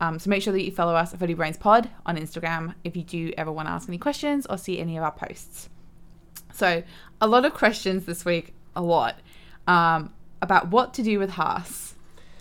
Um, 0.00 0.20
so 0.20 0.30
make 0.30 0.40
sure 0.40 0.52
that 0.52 0.62
you 0.62 0.70
follow 0.70 0.94
us 0.94 1.12
at 1.12 1.18
Footy 1.18 1.34
Brains 1.34 1.56
Pod 1.56 1.90
on 2.06 2.16
Instagram 2.16 2.74
if 2.84 2.94
you 2.94 3.02
do 3.02 3.32
ever 3.36 3.50
want 3.50 3.66
to 3.66 3.72
ask 3.72 3.88
any 3.88 3.98
questions 3.98 4.46
or 4.46 4.56
see 4.56 4.78
any 4.78 4.96
of 4.96 5.02
our 5.02 5.10
posts. 5.10 5.68
So 6.52 6.84
a 7.20 7.26
lot 7.26 7.44
of 7.44 7.54
questions 7.54 8.04
this 8.04 8.24
week, 8.24 8.54
a 8.76 8.82
lot 8.82 9.18
um, 9.66 10.12
about 10.42 10.68
what 10.68 10.94
to 10.94 11.02
do 11.02 11.18
with 11.18 11.30
Haas 11.30 11.96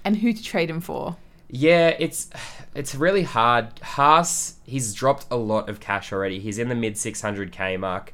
and 0.06 0.18
who 0.18 0.32
to 0.32 0.44
trade 0.44 0.70
him 0.70 0.80
for. 0.80 1.18
Yeah, 1.56 1.90
it's 2.00 2.32
it's 2.74 2.96
really 2.96 3.22
hard. 3.22 3.78
Haas, 3.80 4.56
he's 4.66 4.92
dropped 4.92 5.28
a 5.30 5.36
lot 5.36 5.70
of 5.70 5.80
cash 5.80 6.12
already. 6.12 6.40
He's 6.40 6.58
in 6.58 6.68
the 6.68 6.74
mid 6.74 6.96
600k 6.96 7.80
mark. 7.80 8.12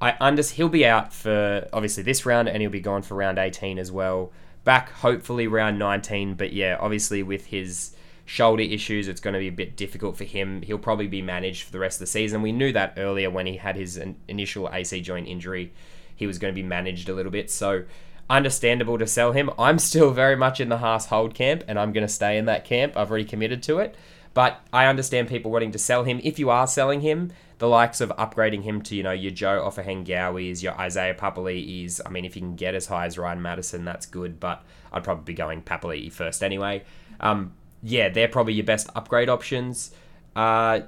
I 0.00 0.16
under 0.20 0.40
he'll 0.44 0.68
be 0.68 0.86
out 0.86 1.12
for 1.12 1.68
obviously 1.72 2.04
this 2.04 2.24
round 2.24 2.48
and 2.48 2.62
he'll 2.62 2.70
be 2.70 2.80
gone 2.80 3.02
for 3.02 3.16
round 3.16 3.38
18 3.38 3.76
as 3.76 3.90
well. 3.90 4.30
Back 4.62 4.90
hopefully 4.92 5.48
round 5.48 5.80
19, 5.80 6.34
but 6.34 6.52
yeah, 6.52 6.76
obviously 6.78 7.24
with 7.24 7.46
his 7.46 7.96
shoulder 8.24 8.62
issues, 8.62 9.08
it's 9.08 9.20
going 9.20 9.34
to 9.34 9.40
be 9.40 9.48
a 9.48 9.52
bit 9.52 9.76
difficult 9.76 10.16
for 10.16 10.22
him. 10.22 10.62
He'll 10.62 10.78
probably 10.78 11.08
be 11.08 11.22
managed 11.22 11.64
for 11.64 11.72
the 11.72 11.80
rest 11.80 11.96
of 11.96 12.00
the 12.00 12.06
season. 12.06 12.40
We 12.40 12.52
knew 12.52 12.72
that 12.72 12.94
earlier 12.96 13.30
when 13.30 13.46
he 13.46 13.56
had 13.56 13.74
his 13.74 14.00
initial 14.28 14.70
AC 14.72 15.00
joint 15.00 15.26
injury, 15.26 15.72
he 16.14 16.28
was 16.28 16.38
going 16.38 16.54
to 16.54 16.62
be 16.62 16.66
managed 16.66 17.08
a 17.08 17.14
little 17.14 17.32
bit. 17.32 17.50
So 17.50 17.82
understandable 18.30 18.96
to 18.96 19.06
sell 19.06 19.32
him. 19.32 19.50
I'm 19.58 19.78
still 19.78 20.12
very 20.12 20.36
much 20.36 20.60
in 20.60 20.70
the 20.70 20.78
Haas 20.78 21.06
hold 21.06 21.34
camp, 21.34 21.64
and 21.68 21.78
I'm 21.78 21.92
going 21.92 22.06
to 22.06 22.12
stay 22.12 22.38
in 22.38 22.46
that 22.46 22.64
camp. 22.64 22.96
I've 22.96 23.10
already 23.10 23.26
committed 23.26 23.62
to 23.64 23.78
it. 23.80 23.94
But 24.32 24.60
I 24.72 24.86
understand 24.86 25.28
people 25.28 25.50
wanting 25.50 25.72
to 25.72 25.78
sell 25.78 26.04
him. 26.04 26.20
If 26.22 26.38
you 26.38 26.50
are 26.50 26.68
selling 26.68 27.00
him, 27.00 27.32
the 27.58 27.68
likes 27.68 28.00
of 28.00 28.10
upgrading 28.10 28.62
him 28.62 28.80
to, 28.82 28.94
you 28.94 29.02
know, 29.02 29.10
your 29.10 29.32
Joe 29.32 29.68
Ofahengaue's, 29.68 30.62
your 30.62 30.72
Isaiah 30.80 31.14
Papali'i's, 31.14 32.00
I 32.06 32.10
mean, 32.10 32.24
if 32.24 32.36
you 32.36 32.42
can 32.42 32.54
get 32.54 32.76
as 32.76 32.86
high 32.86 33.06
as 33.06 33.18
Ryan 33.18 33.42
Matterson, 33.42 33.84
that's 33.84 34.06
good, 34.06 34.38
but 34.38 34.62
I'd 34.92 35.02
probably 35.02 35.24
be 35.24 35.34
going 35.34 35.62
Papali'i 35.62 36.12
first 36.12 36.44
anyway. 36.44 36.84
Um, 37.18 37.52
yeah, 37.82 38.08
they're 38.08 38.28
probably 38.28 38.54
your 38.54 38.64
best 38.64 38.88
upgrade 38.94 39.28
options. 39.28 39.90
Uh, 40.36 40.82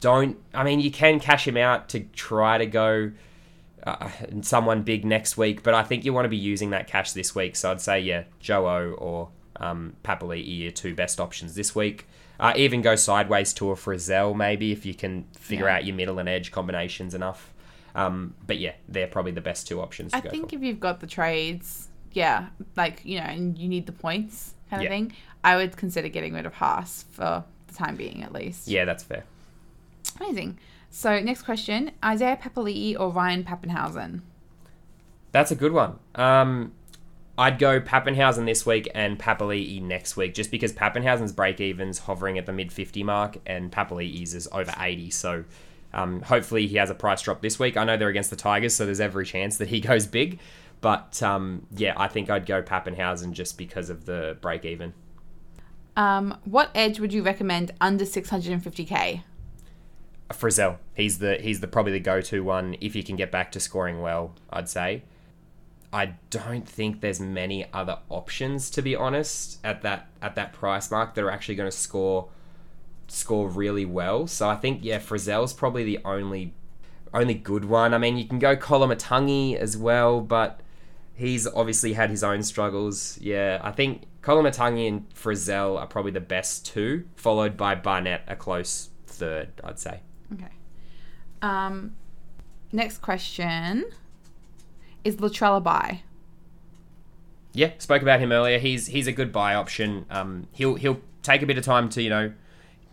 don't, 0.00 0.38
I 0.54 0.64
mean, 0.64 0.80
you 0.80 0.90
can 0.90 1.20
cash 1.20 1.46
him 1.46 1.56
out 1.58 1.90
to 1.90 2.00
try 2.00 2.56
to 2.56 2.66
go 2.66 3.12
uh, 3.88 4.10
someone 4.42 4.82
big 4.82 5.04
next 5.04 5.36
week, 5.36 5.62
but 5.62 5.74
I 5.74 5.82
think 5.82 6.04
you 6.04 6.12
want 6.12 6.24
to 6.26 6.28
be 6.30 6.36
using 6.36 6.70
that 6.70 6.86
cash 6.86 7.12
this 7.12 7.34
week. 7.34 7.56
So 7.56 7.70
I'd 7.70 7.80
say 7.80 8.00
yeah, 8.00 8.24
Joe 8.40 8.66
O 8.68 8.90
or 8.92 9.28
um, 9.56 9.94
Papali'i 10.04 10.66
are 10.68 10.70
two 10.70 10.94
best 10.94 11.20
options 11.20 11.54
this 11.54 11.74
week. 11.74 12.06
Uh, 12.40 12.52
even 12.56 12.82
go 12.82 12.94
sideways 12.94 13.52
to 13.54 13.70
a 13.72 13.74
Frizell 13.74 14.36
maybe 14.36 14.70
if 14.70 14.86
you 14.86 14.94
can 14.94 15.24
figure 15.36 15.66
Yeah. 15.66 15.76
out 15.76 15.84
your 15.84 15.96
middle 15.96 16.18
and 16.20 16.28
edge 16.28 16.52
combinations 16.52 17.12
enough. 17.14 17.52
Um, 17.96 18.34
but 18.46 18.58
yeah, 18.58 18.74
they're 18.88 19.08
probably 19.08 19.32
the 19.32 19.40
best 19.40 19.66
two 19.66 19.80
options 19.80 20.12
to 20.12 20.18
I 20.18 20.20
think 20.20 20.50
for. 20.50 20.56
if 20.56 20.62
you've 20.62 20.78
got 20.78 21.00
the 21.00 21.06
trades, 21.08 21.88
yeah, 22.12 22.46
like 22.76 23.00
you 23.04 23.18
know, 23.18 23.24
and 23.26 23.58
you 23.58 23.68
need 23.68 23.86
the 23.86 23.92
points 23.92 24.54
kind 24.70 24.82
of 24.82 24.88
thing, 24.88 25.12
I 25.42 25.56
would 25.56 25.76
consider 25.76 26.06
getting 26.08 26.34
rid 26.34 26.46
of 26.46 26.54
Haas 26.54 27.06
for 27.10 27.42
the 27.66 27.74
time 27.74 27.96
being 27.96 28.22
at 28.22 28.32
least. 28.32 28.68
Yeah, 28.68 28.84
that's 28.84 29.02
fair. 29.02 29.24
Amazing. 30.20 30.58
So 30.90 31.20
next 31.20 31.42
question: 31.42 31.92
Isaiah 32.04 32.38
Papali'i 32.40 32.98
or 32.98 33.10
Ryan 33.10 33.44
Papenhuyzen? 33.44 34.22
That's 35.32 35.50
a 35.50 35.56
good 35.56 35.72
one. 35.72 35.98
Um, 36.14 36.72
I'd 37.38 37.60
go 37.60 37.80
Papenhuyzen 37.80 38.46
this 38.46 38.66
week 38.66 38.88
and 38.94 39.16
Papali'i 39.16 39.80
next 39.80 40.16
week, 40.16 40.34
just 40.34 40.50
because 40.50 40.72
Papenhuyzen's 40.72 41.32
break 41.32 41.60
even's 41.60 42.00
hovering 42.00 42.36
at 42.36 42.46
the 42.46 42.52
mid 42.52 42.72
50 42.72 43.04
mark 43.04 43.36
and 43.46 43.70
Papali'i's 43.70 44.34
is 44.34 44.48
over 44.50 44.74
80. 44.76 45.10
So 45.10 45.44
um, 45.92 46.22
hopefully 46.22 46.66
he 46.66 46.76
has 46.78 46.90
a 46.90 46.96
price 46.96 47.22
drop 47.22 47.40
this 47.40 47.58
week. 47.58 47.76
I 47.76 47.84
know 47.84 47.96
they're 47.96 48.08
against 48.08 48.30
the 48.30 48.36
Tigers, 48.36 48.74
so 48.74 48.84
there's 48.84 48.98
every 48.98 49.24
chance 49.24 49.58
that 49.58 49.68
he 49.68 49.80
goes 49.92 50.06
big. 50.06 50.40
But 50.80 51.22
um, 51.22 51.66
yeah, 51.76 51.94
I 51.96 52.08
think 52.08 52.28
I'd 52.28 52.44
go 52.44 52.60
Papenhuyzen 52.60 53.32
just 53.32 53.56
because 53.56 53.88
of 53.88 54.04
the 54.04 54.36
break 54.40 54.64
even. 54.64 54.92
Um, 55.96 56.38
what 56.44 56.70
edge 56.74 56.98
would 56.98 57.12
you 57.12 57.22
recommend 57.22 57.72
under 57.80 58.04
650k? 58.04 59.22
Frizell, 60.30 60.78
he's 60.94 61.18
the 61.18 61.36
he's 61.36 61.60
the 61.60 61.68
probably 61.68 61.92
the 61.92 62.00
go 62.00 62.20
to 62.20 62.44
one 62.44 62.76
if 62.80 62.94
you 62.94 63.02
can 63.02 63.16
get 63.16 63.30
back 63.30 63.52
to 63.52 63.60
scoring 63.60 64.00
well. 64.00 64.34
I'd 64.50 64.68
say. 64.68 65.04
I 65.90 66.16
don't 66.28 66.68
think 66.68 67.00
there's 67.00 67.18
many 67.18 67.64
other 67.72 67.98
options 68.10 68.68
to 68.72 68.82
be 68.82 68.94
honest 68.94 69.58
at 69.64 69.80
that 69.82 70.08
at 70.20 70.34
that 70.34 70.52
price 70.52 70.90
mark 70.90 71.14
that 71.14 71.24
are 71.24 71.30
actually 71.30 71.54
going 71.54 71.70
to 71.70 71.76
score 71.76 72.28
score 73.06 73.48
really 73.48 73.86
well. 73.86 74.26
So 74.26 74.48
I 74.48 74.56
think 74.56 74.80
yeah, 74.82 74.98
Frizell's 74.98 75.54
probably 75.54 75.84
the 75.84 75.98
only 76.04 76.52
only 77.14 77.34
good 77.34 77.64
one. 77.64 77.94
I 77.94 77.98
mean, 77.98 78.18
you 78.18 78.26
can 78.26 78.38
go 78.38 78.54
Koloamatangi 78.54 79.56
as 79.56 79.76
well, 79.76 80.20
but 80.20 80.60
he's 81.14 81.46
obviously 81.46 81.94
had 81.94 82.10
his 82.10 82.22
own 82.22 82.42
struggles. 82.42 83.18
Yeah, 83.18 83.58
I 83.62 83.72
think 83.72 84.02
Koloamatangi 84.22 84.86
and 84.86 85.14
Frizell 85.14 85.78
are 85.78 85.86
probably 85.86 86.12
the 86.12 86.20
best 86.20 86.66
two, 86.66 87.06
followed 87.16 87.56
by 87.56 87.74
Barnett 87.74 88.24
a 88.28 88.36
close 88.36 88.90
third, 89.06 89.52
I'd 89.64 89.78
say. 89.78 90.00
Okay. 90.32 90.52
Um, 91.42 91.94
next 92.72 92.98
question: 92.98 93.84
Is 95.04 95.16
Latrell 95.16 95.56
a 95.56 95.60
buy? 95.60 96.02
Yeah, 97.52 97.72
spoke 97.78 98.02
about 98.02 98.20
him 98.20 98.32
earlier. 98.32 98.58
He's 98.58 98.86
he's 98.86 99.06
a 99.06 99.12
good 99.12 99.32
buy 99.32 99.54
option. 99.54 100.06
Um, 100.10 100.46
he'll 100.52 100.74
he'll 100.74 101.00
take 101.22 101.42
a 101.42 101.46
bit 101.46 101.58
of 101.58 101.64
time 101.64 101.88
to 101.90 102.02
you 102.02 102.10
know 102.10 102.32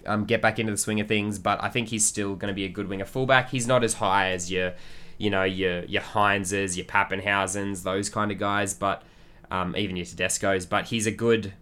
um, 0.05 0.25
get 0.25 0.41
back 0.41 0.59
into 0.59 0.71
the 0.71 0.77
swing 0.77 0.99
of 0.99 1.07
things, 1.07 1.39
but 1.39 1.61
I 1.63 1.69
think 1.69 1.89
he's 1.89 2.05
still 2.05 2.35
going 2.35 2.49
to 2.49 2.55
be 2.55 2.65
a 2.65 2.69
good 2.69 2.87
winger 2.87 3.05
fullback. 3.05 3.49
He's 3.49 3.67
not 3.67 3.83
as 3.83 3.95
high 3.95 4.29
as 4.31 4.51
your 4.51 4.73
you 5.17 5.29
know 5.29 5.43
your 5.43 5.83
your 5.85 6.01
Heinzes, 6.01 6.77
your 6.77 6.85
Papenhuyzens, 6.85 7.83
those 7.83 8.09
kind 8.09 8.31
of 8.31 8.37
guys, 8.37 8.73
but 8.73 9.03
um, 9.51 9.75
even 9.75 9.95
your 9.95 10.05
Tedesco's. 10.05 10.65
But 10.65 10.85
he's 10.85 11.07
a 11.07 11.11
good 11.11 11.53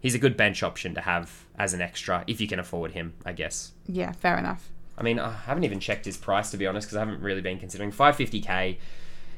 he's 0.00 0.14
a 0.14 0.18
good 0.18 0.36
bench 0.36 0.62
option 0.62 0.94
to 0.94 1.00
have 1.00 1.46
as 1.58 1.74
an 1.74 1.80
extra 1.80 2.24
if 2.26 2.40
you 2.40 2.48
can 2.48 2.58
afford 2.58 2.92
him, 2.92 3.14
I 3.24 3.32
guess. 3.32 3.72
Yeah, 3.86 4.12
fair 4.12 4.38
enough. 4.38 4.70
I 4.98 5.02
mean, 5.02 5.18
I 5.18 5.32
haven't 5.32 5.64
even 5.64 5.80
checked 5.80 6.04
his 6.04 6.16
price 6.16 6.50
to 6.50 6.56
be 6.56 6.66
honest 6.66 6.86
because 6.86 6.96
I 6.96 7.00
haven't 7.00 7.20
really 7.20 7.40
been 7.40 7.58
considering 7.58 7.92
550k. 7.92 8.78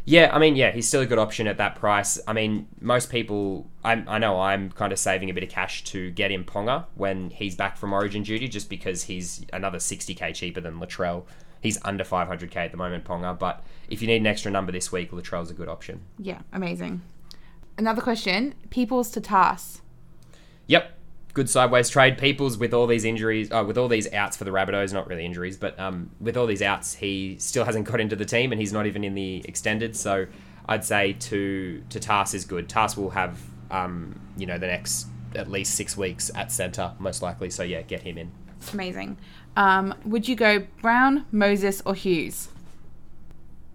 Yeah, 0.05 0.31
I 0.33 0.39
mean, 0.39 0.57
yeah, 0.57 0.71
he's 0.71 0.89
still 0.89 1.03
a 1.03 1.07
good 1.07 1.19
option 1.19 1.47
at 1.47 1.59
that 1.59 1.75
price. 1.75 2.19
I 2.27 2.33
mean, 2.33 2.67
most 2.81 3.11
people, 3.11 3.69
I, 3.85 4.03
I 4.09 4.19
know 4.19 4.41
I'm 4.41 4.71
kind 4.71 4.91
of 4.91 4.99
saving 4.99 5.29
a 5.29 5.35
bit 5.35 5.43
of 5.43 5.51
cash 5.51 5.85
to 5.85 6.11
get 6.13 6.31
him 6.31 6.45
Ponga 6.45 6.87
when 6.95 7.29
he's 7.29 7.55
back 7.55 7.77
from 7.77 7.93
Origin 7.93 8.23
duty, 8.23 8.49
just 8.49 8.71
because 8.71 9.03
he's 9.03 9.45
another 9.53 9.77
60k 9.77 10.35
cheaper 10.35 10.63
than 10.63 10.81
Latrell. 10.81 11.25
He's 11.61 11.79
under 11.85 12.05
500k 12.05 12.57
at 12.57 12.71
the 12.71 12.79
moment, 12.79 13.05
Ponga. 13.05 13.39
But 13.39 13.63
if 13.91 14.01
you 14.01 14.09
need 14.09 14.17
an 14.17 14.27
extra 14.27 14.51
number 14.51 14.73
this 14.73 14.91
week, 14.91 15.11
Latrell's 15.11 15.51
a 15.51 15.55
good 15.55 15.69
option. 15.69 16.01
Yeah, 16.19 16.41
amazing. 16.55 17.03
Another 17.77 18.01
question: 18.01 18.55
Peoples 18.71 19.11
to 19.11 19.21
Tass. 19.21 19.83
Yep, 20.69 20.98
good 21.39 21.49
sideways 21.49 21.89
trade. 21.89 22.19
Peoples 22.19 22.59
with 22.59 22.75
all 22.75 22.89
these 22.89 23.05
injuries, 23.05 23.49
uh, 23.53 23.63
with 23.65 23.79
all 23.79 23.87
these 23.87 24.13
outs 24.13 24.37
for 24.37 24.43
the 24.43 24.51
Rabbitohs, 24.51 24.93
not 24.93 25.07
really 25.07 25.25
injuries, 25.25 25.57
but 25.57 25.79
um, 25.79 26.11
with 26.19 26.37
all 26.37 26.47
these 26.47 26.63
outs, 26.63 26.95
he 26.95 27.37
still 27.39 27.65
hasn't 27.65 27.87
got 27.87 28.01
into 28.01 28.17
the 28.17 28.25
team, 28.25 28.51
and 28.51 28.61
he's 28.61 28.73
not 28.73 28.87
even 28.87 29.05
in 29.05 29.15
the 29.15 29.45
extended. 29.45 29.97
So 29.97 30.27
I'd 30.67 30.85
say 30.85 31.13
to 31.13 31.81
to 31.91 32.01
Tass 32.01 32.35
is 32.35 32.45
good. 32.45 32.69
Tass 32.69 32.97
will 32.97 33.11
have 33.11 33.41
um, 33.71 34.21
you 34.37 34.47
know 34.47 34.59
the 34.59 34.67
next 34.67 35.07
at 35.37 35.49
least 35.49 35.77
six 35.77 35.97
weeks 35.97 36.29
at 36.35 36.51
centre 36.51 36.93
most 36.99 37.23
likely. 37.23 37.51
So 37.51 37.63
yeah, 37.63 37.83
get 37.83 38.03
him 38.03 38.19
in. 38.19 38.33
Amazing. 38.73 39.17
Um, 39.57 39.95
would 40.05 40.27
you 40.27 40.35
go 40.35 40.67
Brown, 40.83 41.25
Moses, 41.31 41.81
or 41.87 41.95
Hughes? 41.95 42.49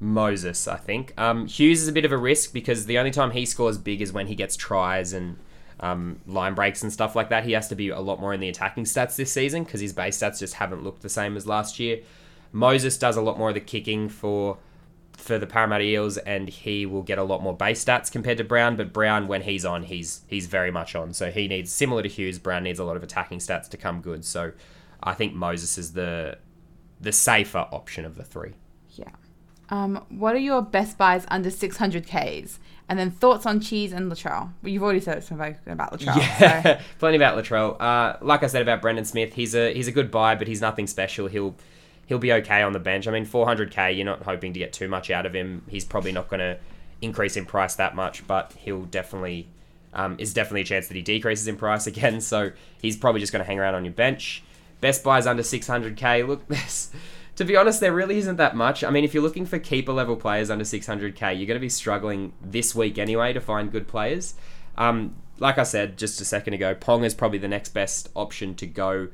Moses, 0.02 0.67
I 0.67 0.76
think. 0.76 1.13
Um, 1.17 1.47
Hughes 1.47 1.82
is 1.82 1.88
a 1.88 1.93
bit 1.93 2.04
of 2.04 2.12
a 2.12 2.17
risk 2.17 2.52
because 2.52 2.88
the 2.88 2.97
only 2.97 3.12
time 3.12 3.32
he 3.32 3.45
scores 3.45 3.78
big 3.78 4.02
is 4.02 4.12
when 4.12 4.28
he 4.28 4.36
gets 4.36 4.58
tries 4.58 5.13
and 5.13 5.38
um, 5.84 6.22
line 6.26 6.54
breaks 6.54 6.82
and 6.82 6.93
stuff 6.93 7.13
like 7.13 7.30
that. 7.30 7.43
He 7.43 7.52
has 7.52 7.67
to 7.67 7.76
be 7.76 7.89
a 7.89 8.00
lot 8.00 8.22
more 8.22 8.34
in 8.34 8.39
the 8.39 8.48
attacking 8.48 8.86
stats 8.86 9.17
this 9.17 9.32
season 9.32 9.65
because 9.65 9.82
his 9.82 9.91
base 9.91 10.17
stats 10.17 10.39
just 10.39 10.56
haven't 10.56 10.82
looked 10.82 11.02
the 11.02 11.10
same 11.10 11.36
as 11.36 11.46
last 11.46 11.78
year. 11.78 12.00
Moses 12.54 12.98
does 12.98 13.17
a 13.17 13.22
lot 13.22 13.38
more 13.38 13.50
of 13.50 13.56
the 13.56 13.62
kicking 13.62 14.08
for 14.08 14.58
for 15.17 15.38
the 15.38 15.46
Parramatta 15.46 15.84
Eels, 15.84 16.17
and 16.17 16.50
he 16.50 16.86
will 16.86 17.04
get 17.04 17.17
a 17.17 17.24
lot 17.24 17.43
more 17.43 17.56
base 17.56 17.84
stats 17.84 18.12
compared 18.12 18.38
to 18.38 18.43
Brown. 18.46 18.78
But 18.78 18.93
Brown, 18.93 19.28
when 19.28 19.41
he's 19.41 19.65
on, 19.65 19.84
he's 19.84 20.22
he's 20.28 20.48
very 20.48 20.72
much 20.72 20.96
on. 20.96 21.13
So 21.13 21.30
he 21.32 21.50
needs 21.50 21.69
similar 21.72 22.02
to 22.02 22.10
Hughes. 22.10 22.39
Brown 22.39 22.63
needs 22.63 22.80
a 22.80 22.86
lot 22.86 22.96
of 22.96 23.04
attacking 23.04 23.39
stats 23.39 23.67
to 23.69 23.78
come 23.78 24.00
good. 24.00 24.24
So 24.24 24.54
I 25.02 25.13
think 25.13 25.34
Moses 25.34 25.78
is 25.78 25.93
the 25.93 26.38
the 27.02 27.12
safer 27.12 27.67
option 27.72 28.06
of 28.06 28.15
the 28.15 28.24
three. 28.24 28.54
Yeah. 28.91 29.10
Um, 29.69 30.06
what 30.10 30.36
are 30.36 30.39
your 30.39 30.62
best 30.62 30.98
buys 30.98 31.26
under 31.30 31.50
600Ks? 31.50 32.60
And 32.89 33.00
then 33.00 33.12
thoughts 33.12 33.46
on 33.46 33.62
Cheese 33.62 33.93
and 33.93 34.12
Latrell. 34.12 34.52
Well, 34.62 34.72
you've 34.72 34.84
already 34.84 35.00
said 35.00 35.24
something 35.24 35.56
about 35.65 35.93
Latrell. 35.93 36.17
Yeah, 36.17 36.63
So. 36.63 36.80
plenty 37.00 37.15
about 37.15 37.38
Latrell. 37.38 37.80
Uh, 37.80 38.17
like 38.22 38.43
I 38.43 38.48
said 38.48 38.62
about 38.62 38.82
Brandon 38.82 39.06
Smith, 39.06 39.34
he's 39.34 39.56
a 39.56 39.74
he's 39.74 39.88
a 39.88 39.91
good 39.91 40.12
buy, 40.12 40.36
but 40.36 40.48
he's 40.48 40.62
nothing 40.62 40.88
special. 40.88 41.28
He'll 41.28 41.56
he'll 42.06 42.19
be 42.19 42.34
okay 42.34 42.62
on 42.62 42.74
the 42.74 42.80
bench. 42.80 43.08
I 43.08 43.12
mean, 43.12 43.26
400k, 43.26 43.96
you're 43.96 44.06
not 44.06 44.24
hoping 44.24 44.54
to 44.54 44.60
get 44.60 44.74
too 44.74 44.88
much 44.88 45.10
out 45.10 45.26
of 45.26 45.34
him. 45.34 45.63
He's 45.69 45.86
probably 45.86 46.12
not 46.12 46.28
going 46.28 46.41
to 46.41 46.58
increase 47.02 47.38
in 47.38 47.46
price 47.46 47.76
that 47.76 47.96
much, 47.96 48.26
but 48.28 48.54
he'll 48.60 48.84
definitely 48.84 49.48
um, 49.93 50.15
is 50.19 50.34
definitely 50.34 50.62
a 50.62 50.65
chance 50.65 50.88
that 50.88 50.96
he 50.96 51.02
decreases 51.02 51.48
in 51.48 51.56
price 51.56 51.88
again. 51.93 52.22
So 52.22 52.52
he's 52.82 52.98
probably 52.98 53.22
just 53.22 53.32
going 53.32 53.43
to 53.43 53.48
hang 53.48 53.60
around 53.60 53.76
on 53.76 53.86
your 53.86 53.93
bench. 53.93 54.43
Best 54.82 55.04
buys 55.04 55.28
under 55.28 55.43
600k. 55.43 56.28
Look, 56.28 56.48
this. 56.50 56.91
To 57.38 57.46
be 57.46 57.56
honest, 57.56 57.80
there 57.80 57.93
really 57.93 58.17
isn't 58.17 58.36
that 58.36 58.56
much. 58.56 58.84
I 58.84 58.91
mean, 58.91 59.04
if 59.04 59.13
you're 59.13 59.24
looking 59.24 59.46
for 59.46 59.58
keeper 59.58 59.91
level 59.91 60.15
players 60.15 60.52
under 60.52 60.63
600k, 60.63 61.38
you're 61.38 61.48
going 61.48 61.56
to 61.56 61.60
be 61.60 61.69
struggling 61.69 62.34
this 62.41 62.76
week 62.76 63.00
anyway 63.00 63.34
to 63.34 63.41
find 63.41 63.72
good 63.72 63.88
players. 63.88 64.36
Um, 64.78 65.15
like 65.39 65.58
I 65.58 65.63
said 65.63 65.98
just 65.98 66.22
a 66.22 66.26
second 66.26 66.54
ago, 66.54 66.76
Pong 66.76 67.04
is 67.04 67.13
probably 67.13 67.39
the 67.39 67.48
next 67.48 67.69
best 67.69 68.10
option 68.15 68.54
to 68.56 68.67
go 68.67 69.08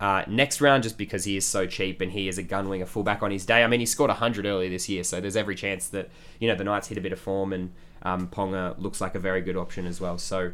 uh, 0.00 0.24
next 0.26 0.60
round 0.60 0.82
just 0.82 0.96
because 0.96 1.24
he 1.24 1.36
is 1.36 1.46
so 1.46 1.66
cheap 1.66 2.00
and 2.00 2.10
he 2.12 2.26
is 2.26 2.38
a 2.38 2.42
gun 2.42 2.68
winger 2.68 2.86
fullback 2.86 3.22
on 3.22 3.30
his 3.30 3.44
day. 3.44 3.62
I 3.62 3.66
mean, 3.66 3.80
he 3.80 3.86
scored 3.86 4.08
100 4.08 4.46
earlier 4.46 4.70
this 4.70 4.88
year, 4.88 5.04
so 5.04 5.20
there's 5.20 5.36
every 5.36 5.54
chance 5.54 5.88
that, 5.88 6.08
you 6.38 6.48
know, 6.48 6.54
the 6.54 6.64
Knights 6.64 6.88
hit 6.88 6.98
a 6.98 7.00
bit 7.00 7.12
of 7.12 7.20
form 7.20 7.52
and 7.52 7.72
um, 8.02 8.28
Ponga 8.28 8.78
looks 8.78 9.00
like 9.00 9.14
a 9.14 9.18
very 9.18 9.42
good 9.42 9.56
option 9.56 9.86
as 9.86 10.00
well. 10.00 10.16
So 10.16 10.52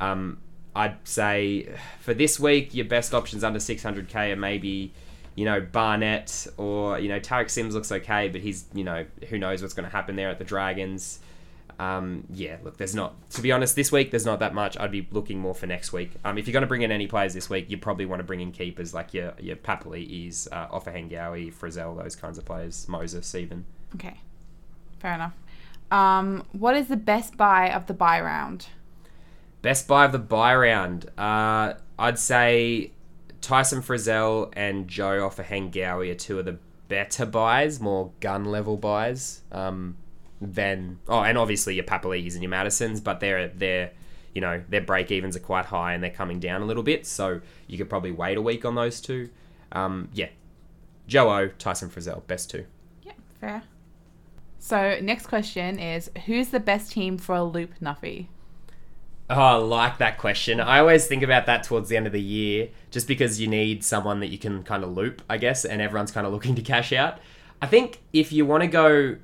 um, 0.00 0.38
I'd 0.76 0.96
say 1.06 1.68
for 2.00 2.14
this 2.14 2.38
week, 2.38 2.72
your 2.72 2.84
best 2.84 3.12
options 3.12 3.42
under 3.42 3.58
600k 3.58 4.32
are 4.32 4.36
maybe 4.36 4.92
you 5.34 5.44
know, 5.44 5.60
Barnett 5.60 6.46
or, 6.56 6.98
you 6.98 7.08
know, 7.08 7.20
Tariq 7.20 7.50
Sims 7.50 7.74
looks 7.74 7.90
okay, 7.90 8.28
but 8.28 8.40
he's, 8.40 8.66
you 8.72 8.84
know, 8.84 9.04
who 9.28 9.38
knows 9.38 9.62
what's 9.62 9.74
going 9.74 9.88
to 9.88 9.94
happen 9.94 10.16
there 10.16 10.30
at 10.30 10.38
the 10.38 10.44
Dragons. 10.44 11.18
Um, 11.78 12.24
yeah, 12.30 12.58
look, 12.62 12.76
there's 12.76 12.94
not, 12.94 13.30
to 13.30 13.42
be 13.42 13.50
honest, 13.50 13.74
this 13.74 13.90
week 13.90 14.12
there's 14.12 14.24
not 14.24 14.38
that 14.38 14.54
much. 14.54 14.78
I'd 14.78 14.92
be 14.92 15.08
looking 15.10 15.40
more 15.40 15.54
for 15.54 15.66
next 15.66 15.92
week. 15.92 16.12
Um, 16.24 16.38
if 16.38 16.46
you're 16.46 16.52
going 16.52 16.62
to 16.62 16.68
bring 16.68 16.82
in 16.82 16.92
any 16.92 17.08
players 17.08 17.34
this 17.34 17.50
week, 17.50 17.68
you 17.68 17.78
probably 17.78 18.06
want 18.06 18.20
to 18.20 18.24
bring 18.24 18.40
in 18.40 18.52
keepers 18.52 18.94
like 18.94 19.12
your, 19.12 19.34
your 19.40 19.56
Papali'is, 19.56 20.46
uh, 20.52 20.68
Ofahengaue, 20.68 21.52
Frizell, 21.52 22.00
those 22.00 22.14
kinds 22.14 22.38
of 22.38 22.44
players, 22.44 22.88
Moses 22.88 23.34
even. 23.34 23.64
Okay. 23.96 24.20
Fair 25.00 25.14
enough. 25.14 25.34
Um, 25.90 26.46
what 26.52 26.76
is 26.76 26.88
the 26.88 26.96
best 26.96 27.36
buy 27.36 27.70
of 27.70 27.86
the 27.86 27.94
bye 27.94 28.20
round? 28.20 28.68
Best 29.62 29.88
buy 29.88 30.04
of 30.04 30.12
the 30.12 30.18
bye 30.18 30.54
round. 30.54 31.10
Uh, 31.18 31.74
I'd 31.98 32.18
say 32.18 32.92
Tyson 33.44 33.82
Frizell 33.82 34.50
and 34.54 34.88
Joe 34.88 35.28
Ofahengaue 35.28 36.10
are 36.10 36.14
two 36.14 36.38
of 36.38 36.46
the 36.46 36.56
better 36.88 37.26
buys, 37.26 37.78
more 37.78 38.10
gun 38.20 38.46
level 38.46 38.78
buys. 38.78 39.42
Um, 39.52 39.98
than 40.40 40.98
oh, 41.08 41.20
and 41.20 41.36
obviously 41.36 41.74
your 41.74 41.84
Papali'is 41.84 42.32
and 42.32 42.42
your 42.42 42.50
Mattersons, 42.50 43.04
but 43.04 43.20
they're 43.20 43.48
they're 43.48 43.90
you 44.34 44.40
know 44.40 44.62
their 44.70 44.80
break 44.80 45.10
evens 45.10 45.36
are 45.36 45.40
quite 45.40 45.66
high 45.66 45.92
and 45.92 46.02
they're 46.02 46.10
coming 46.10 46.40
down 46.40 46.62
a 46.62 46.64
little 46.64 46.82
bit, 46.82 47.06
so 47.06 47.42
you 47.66 47.76
could 47.76 47.90
probably 47.90 48.12
wait 48.12 48.38
a 48.38 48.42
week 48.42 48.64
on 48.64 48.74
those 48.76 49.00
two. 49.00 49.28
Um, 49.72 50.08
yeah, 50.14 50.30
Joe 51.06 51.30
O, 51.30 51.48
Tyson 51.48 51.90
Frizell, 51.90 52.26
best 52.26 52.50
two. 52.50 52.64
Yeah, 53.02 53.12
fair. 53.40 53.62
So 54.58 54.98
next 55.02 55.26
question 55.26 55.78
is 55.78 56.10
who's 56.24 56.48
the 56.48 56.60
best 56.60 56.92
team 56.92 57.18
for 57.18 57.34
a 57.34 57.44
loop 57.44 57.78
Nuffy? 57.80 58.28
Oh, 59.30 59.40
I 59.40 59.54
like 59.54 59.98
that 59.98 60.18
question. 60.18 60.60
I 60.60 60.80
always 60.80 61.06
think 61.06 61.22
about 61.22 61.46
that 61.46 61.62
towards 61.62 61.88
the 61.88 61.96
end 61.96 62.06
of 62.06 62.12
the 62.12 62.20
year, 62.20 62.68
just 62.90 63.08
because 63.08 63.40
you 63.40 63.46
need 63.46 63.82
someone 63.82 64.20
that 64.20 64.28
you 64.28 64.36
can 64.36 64.62
kind 64.62 64.84
of 64.84 64.94
loop, 64.94 65.22
I 65.30 65.38
guess, 65.38 65.64
and 65.64 65.80
everyone's 65.80 66.12
kind 66.12 66.26
of 66.26 66.32
looking 66.32 66.54
to 66.56 66.62
cash 66.62 66.92
out. 66.92 67.18
I 67.62 67.66
think 67.66 68.00
if 68.12 68.32
you 68.32 68.44
want 68.44 68.62
to 68.62 68.66
go 68.66 69.16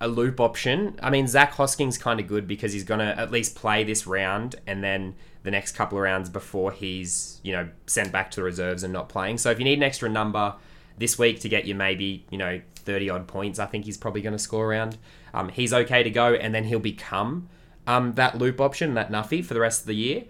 a 0.00 0.08
loop 0.08 0.40
option, 0.40 0.98
I 1.02 1.10
mean, 1.10 1.28
Zac 1.28 1.52
Hosking's 1.52 1.98
kind 1.98 2.18
of 2.18 2.26
good 2.26 2.48
because 2.48 2.72
he's 2.72 2.84
going 2.84 3.00
to 3.00 3.18
at 3.18 3.30
least 3.30 3.54
play 3.54 3.84
this 3.84 4.06
round 4.06 4.56
and 4.66 4.82
then 4.82 5.14
the 5.42 5.50
next 5.50 5.72
couple 5.72 5.98
of 5.98 6.04
rounds 6.04 6.30
before 6.30 6.72
he's, 6.72 7.38
you 7.42 7.52
know, 7.52 7.68
sent 7.86 8.10
back 8.10 8.30
to 8.30 8.36
the 8.36 8.44
reserves 8.44 8.82
and 8.82 8.92
not 8.92 9.10
playing. 9.10 9.36
So 9.36 9.50
if 9.50 9.58
you 9.58 9.64
need 9.64 9.78
an 9.78 9.82
extra 9.82 10.08
number 10.08 10.54
this 10.96 11.18
week 11.18 11.40
to 11.40 11.48
get 11.48 11.66
you 11.66 11.74
maybe, 11.74 12.24
you 12.30 12.38
know, 12.38 12.60
30 12.76 13.10
odd 13.10 13.28
points, 13.28 13.58
I 13.58 13.66
think 13.66 13.84
he's 13.84 13.98
probably 13.98 14.22
going 14.22 14.32
to 14.32 14.38
score 14.38 14.66
around. 14.66 14.96
Um, 15.34 15.50
he's 15.50 15.74
okay 15.74 16.02
to 16.02 16.10
go 16.10 16.34
and 16.34 16.54
then 16.54 16.64
he'll 16.64 16.78
become 16.78 17.48
um, 17.86 18.14
that 18.14 18.38
loop 18.38 18.60
option, 18.60 18.94
that 18.94 19.10
Nuffy, 19.10 19.44
for 19.44 19.54
the 19.54 19.60
rest 19.60 19.82
of 19.82 19.86
the 19.86 19.94
year. 19.94 20.24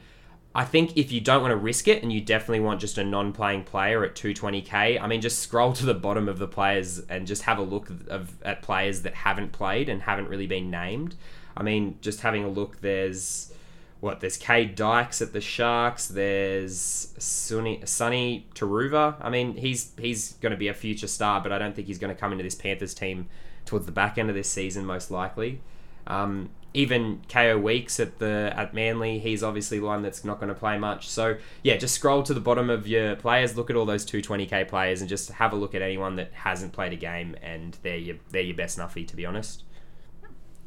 I 0.54 0.64
think 0.66 0.98
if 0.98 1.10
you 1.10 1.20
don't 1.20 1.40
want 1.40 1.52
to 1.52 1.56
risk 1.56 1.88
it 1.88 2.02
and 2.02 2.12
you 2.12 2.20
definitely 2.20 2.60
want 2.60 2.80
just 2.80 2.98
a 2.98 3.04
non-playing 3.04 3.64
player 3.64 4.04
at 4.04 4.14
220k, 4.14 5.00
I 5.00 5.06
mean, 5.06 5.22
just 5.22 5.38
scroll 5.38 5.72
to 5.72 5.86
the 5.86 5.94
bottom 5.94 6.28
of 6.28 6.38
the 6.38 6.46
players 6.46 6.98
and 7.08 7.26
just 7.26 7.42
have 7.42 7.56
a 7.58 7.62
look 7.62 7.88
of, 8.08 8.42
at 8.42 8.60
players 8.60 9.02
that 9.02 9.14
haven't 9.14 9.52
played 9.52 9.88
and 9.88 10.02
haven't 10.02 10.28
really 10.28 10.46
been 10.46 10.70
named. 10.70 11.14
I 11.56 11.62
mean, 11.62 11.96
just 12.02 12.20
having 12.20 12.44
a 12.44 12.48
look, 12.48 12.82
there's 12.82 13.52
what 14.00 14.20
there's 14.20 14.36
Kade 14.36 14.74
Dykes 14.74 15.22
at 15.22 15.32
the 15.32 15.40
Sharks. 15.40 16.08
There's 16.08 17.14
Sunny 17.18 18.46
Turuva. 18.54 19.14
I 19.20 19.30
mean, 19.30 19.56
he's 19.56 19.92
he's 19.98 20.32
going 20.34 20.50
to 20.50 20.56
be 20.56 20.68
a 20.68 20.74
future 20.74 21.06
star, 21.06 21.40
but 21.40 21.52
I 21.52 21.58
don't 21.58 21.74
think 21.74 21.86
he's 21.86 21.98
going 21.98 22.14
to 22.14 22.20
come 22.20 22.32
into 22.32 22.44
this 22.44 22.56
Panthers 22.56 22.94
team 22.94 23.28
towards 23.64 23.86
the 23.86 23.92
back 23.92 24.18
end 24.18 24.28
of 24.28 24.34
this 24.34 24.50
season, 24.50 24.84
most 24.84 25.10
likely. 25.10 25.60
Um, 26.06 26.50
even 26.74 27.20
Kaeo 27.28 27.60
Weekes 27.60 28.00
at 28.00 28.18
the 28.18 28.52
at 28.56 28.72
Manly, 28.72 29.18
he's 29.18 29.42
obviously 29.42 29.80
one 29.80 30.02
that's 30.02 30.24
not 30.24 30.38
going 30.38 30.48
to 30.48 30.54
play 30.54 30.78
much. 30.78 31.08
So 31.08 31.36
yeah, 31.62 31.76
just 31.76 31.94
scroll 31.94 32.22
to 32.22 32.34
the 32.34 32.40
bottom 32.40 32.70
of 32.70 32.86
your 32.86 33.16
players, 33.16 33.56
look 33.56 33.70
at 33.70 33.76
all 33.76 33.84
those 33.84 34.06
220k 34.06 34.68
players, 34.68 35.00
and 35.00 35.08
just 35.08 35.30
have 35.32 35.52
a 35.52 35.56
look 35.56 35.74
at 35.74 35.82
anyone 35.82 36.16
that 36.16 36.32
hasn't 36.32 36.72
played 36.72 36.92
a 36.92 36.96
game, 36.96 37.36
and 37.42 37.76
they're 37.82 37.96
your 37.96 38.16
they're 38.30 38.42
your 38.42 38.56
best 38.56 38.78
nuffy 38.78 39.06
to 39.06 39.16
be 39.16 39.26
honest. 39.26 39.64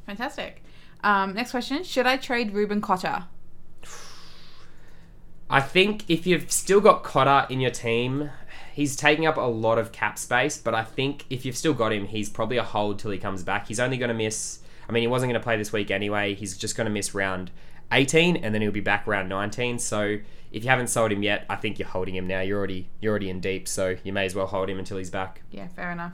Fantastic. 0.05 0.63
Um, 1.03 1.33
next 1.33 1.51
question: 1.51 1.83
Should 1.83 2.05
I 2.05 2.17
trade 2.17 2.53
Reuben 2.53 2.81
Cotter? 2.81 3.25
I 5.49 5.61
think 5.61 6.05
if 6.09 6.25
you've 6.25 6.51
still 6.51 6.81
got 6.81 7.03
Cotter 7.03 7.51
in 7.51 7.59
your 7.61 7.71
team, 7.71 8.31
he's 8.73 8.95
taking 8.95 9.25
up 9.25 9.37
a 9.37 9.41
lot 9.41 9.77
of 9.77 9.91
cap 9.91 10.17
space. 10.17 10.57
But 10.57 10.73
I 10.73 10.83
think 10.83 11.25
if 11.29 11.45
you've 11.45 11.57
still 11.57 11.73
got 11.73 11.93
him, 11.93 12.07
he's 12.07 12.29
probably 12.29 12.57
a 12.57 12.63
hold 12.63 12.99
till 12.99 13.11
he 13.11 13.17
comes 13.17 13.43
back. 13.43 13.67
He's 13.67 13.79
only 13.79 13.97
going 13.97 14.09
to 14.09 14.15
miss 14.15 14.59
I 14.87 14.91
mean, 14.91 15.01
he 15.01 15.07
wasn't 15.07 15.31
going 15.31 15.39
to 15.39 15.43
play 15.43 15.57
this 15.57 15.73
week 15.73 15.91
anyway. 15.91 16.35
He's 16.35 16.57
just 16.57 16.75
going 16.75 16.85
to 16.85 16.91
miss 16.91 17.13
round 17.13 17.51
18, 17.91 18.37
and 18.37 18.53
then 18.53 18.61
he'll 18.61 18.71
be 18.71 18.81
back 18.81 19.07
round 19.07 19.29
19. 19.29 19.79
So 19.79 20.17
if 20.51 20.63
you 20.63 20.69
haven't 20.69 20.87
sold 20.87 21.11
him 21.11 21.23
yet, 21.23 21.45
I 21.49 21.55
think 21.55 21.79
you're 21.79 21.87
holding 21.87 22.15
him 22.15 22.27
now. 22.27 22.41
You're 22.41 22.57
already 22.57 22.89
you're 23.01 23.11
already 23.11 23.29
in 23.29 23.39
deep, 23.39 23.67
so 23.67 23.95
you 24.03 24.13
may 24.13 24.25
as 24.25 24.35
well 24.35 24.47
hold 24.47 24.69
him 24.69 24.79
until 24.79 24.97
he's 24.97 25.09
back. 25.09 25.41
Yeah, 25.51 25.67
fair 25.67 25.91
enough. 25.91 26.13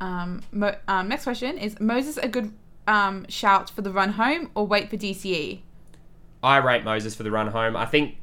Um, 0.00 0.42
Mo- 0.50 0.76
um, 0.88 1.08
next 1.08 1.24
question 1.24 1.58
is 1.58 1.78
Moses 1.78 2.16
a 2.16 2.28
good 2.28 2.52
um, 2.86 3.26
shout 3.28 3.70
for 3.70 3.82
the 3.82 3.90
run 3.90 4.12
home 4.12 4.50
or 4.54 4.66
wait 4.66 4.88
for 4.88 4.96
DCE? 4.96 5.60
I 6.42 6.56
rate 6.56 6.84
Moses 6.84 7.14
for 7.14 7.22
the 7.22 7.30
run 7.30 7.48
home. 7.48 7.76
I 7.76 7.84
think 7.84 8.16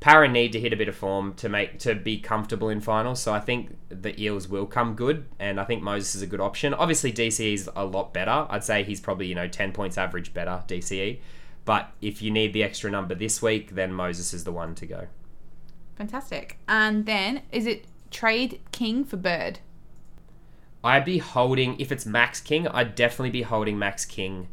Parra 0.00 0.28
need 0.28 0.52
to 0.52 0.60
hit 0.60 0.72
a 0.72 0.76
bit 0.76 0.88
of 0.88 0.96
form 0.96 1.34
to 1.34 1.48
make 1.48 1.78
to 1.80 1.94
be 1.94 2.18
comfortable 2.18 2.68
in 2.68 2.80
finals. 2.80 3.20
So 3.20 3.32
I 3.32 3.40
think 3.40 3.76
the 3.88 4.20
Eels 4.22 4.46
will 4.46 4.66
come 4.66 4.94
good, 4.94 5.26
and 5.38 5.58
I 5.58 5.64
think 5.64 5.82
Moses 5.82 6.14
is 6.14 6.22
a 6.22 6.26
good 6.26 6.40
option. 6.40 6.74
Obviously, 6.74 7.12
DCE 7.12 7.54
is 7.54 7.70
a 7.74 7.84
lot 7.84 8.12
better. 8.12 8.46
I'd 8.50 8.64
say 8.64 8.82
he's 8.84 9.00
probably 9.00 9.26
you 9.26 9.34
know 9.34 9.48
ten 9.48 9.72
points 9.72 9.96
average 9.96 10.34
better 10.34 10.62
DCE. 10.68 11.20
But 11.64 11.90
if 12.00 12.22
you 12.22 12.30
need 12.30 12.52
the 12.52 12.62
extra 12.62 12.90
number 12.90 13.14
this 13.14 13.42
week, 13.42 13.74
then 13.74 13.92
Moses 13.92 14.32
is 14.32 14.44
the 14.44 14.52
one 14.52 14.74
to 14.76 14.86
go. 14.86 15.08
Fantastic. 15.96 16.58
And 16.68 17.06
then 17.06 17.42
is 17.50 17.66
it 17.66 17.86
trade 18.10 18.60
King 18.70 19.04
for 19.04 19.16
Bird? 19.16 19.58
I'd 20.84 21.04
be 21.04 21.18
holding 21.18 21.80
if 21.80 21.90
it's 21.90 22.06
Max 22.06 22.40
King. 22.40 22.68
I'd 22.68 22.94
definitely 22.94 23.30
be 23.30 23.42
holding 23.42 23.78
Max 23.78 24.04
King 24.04 24.46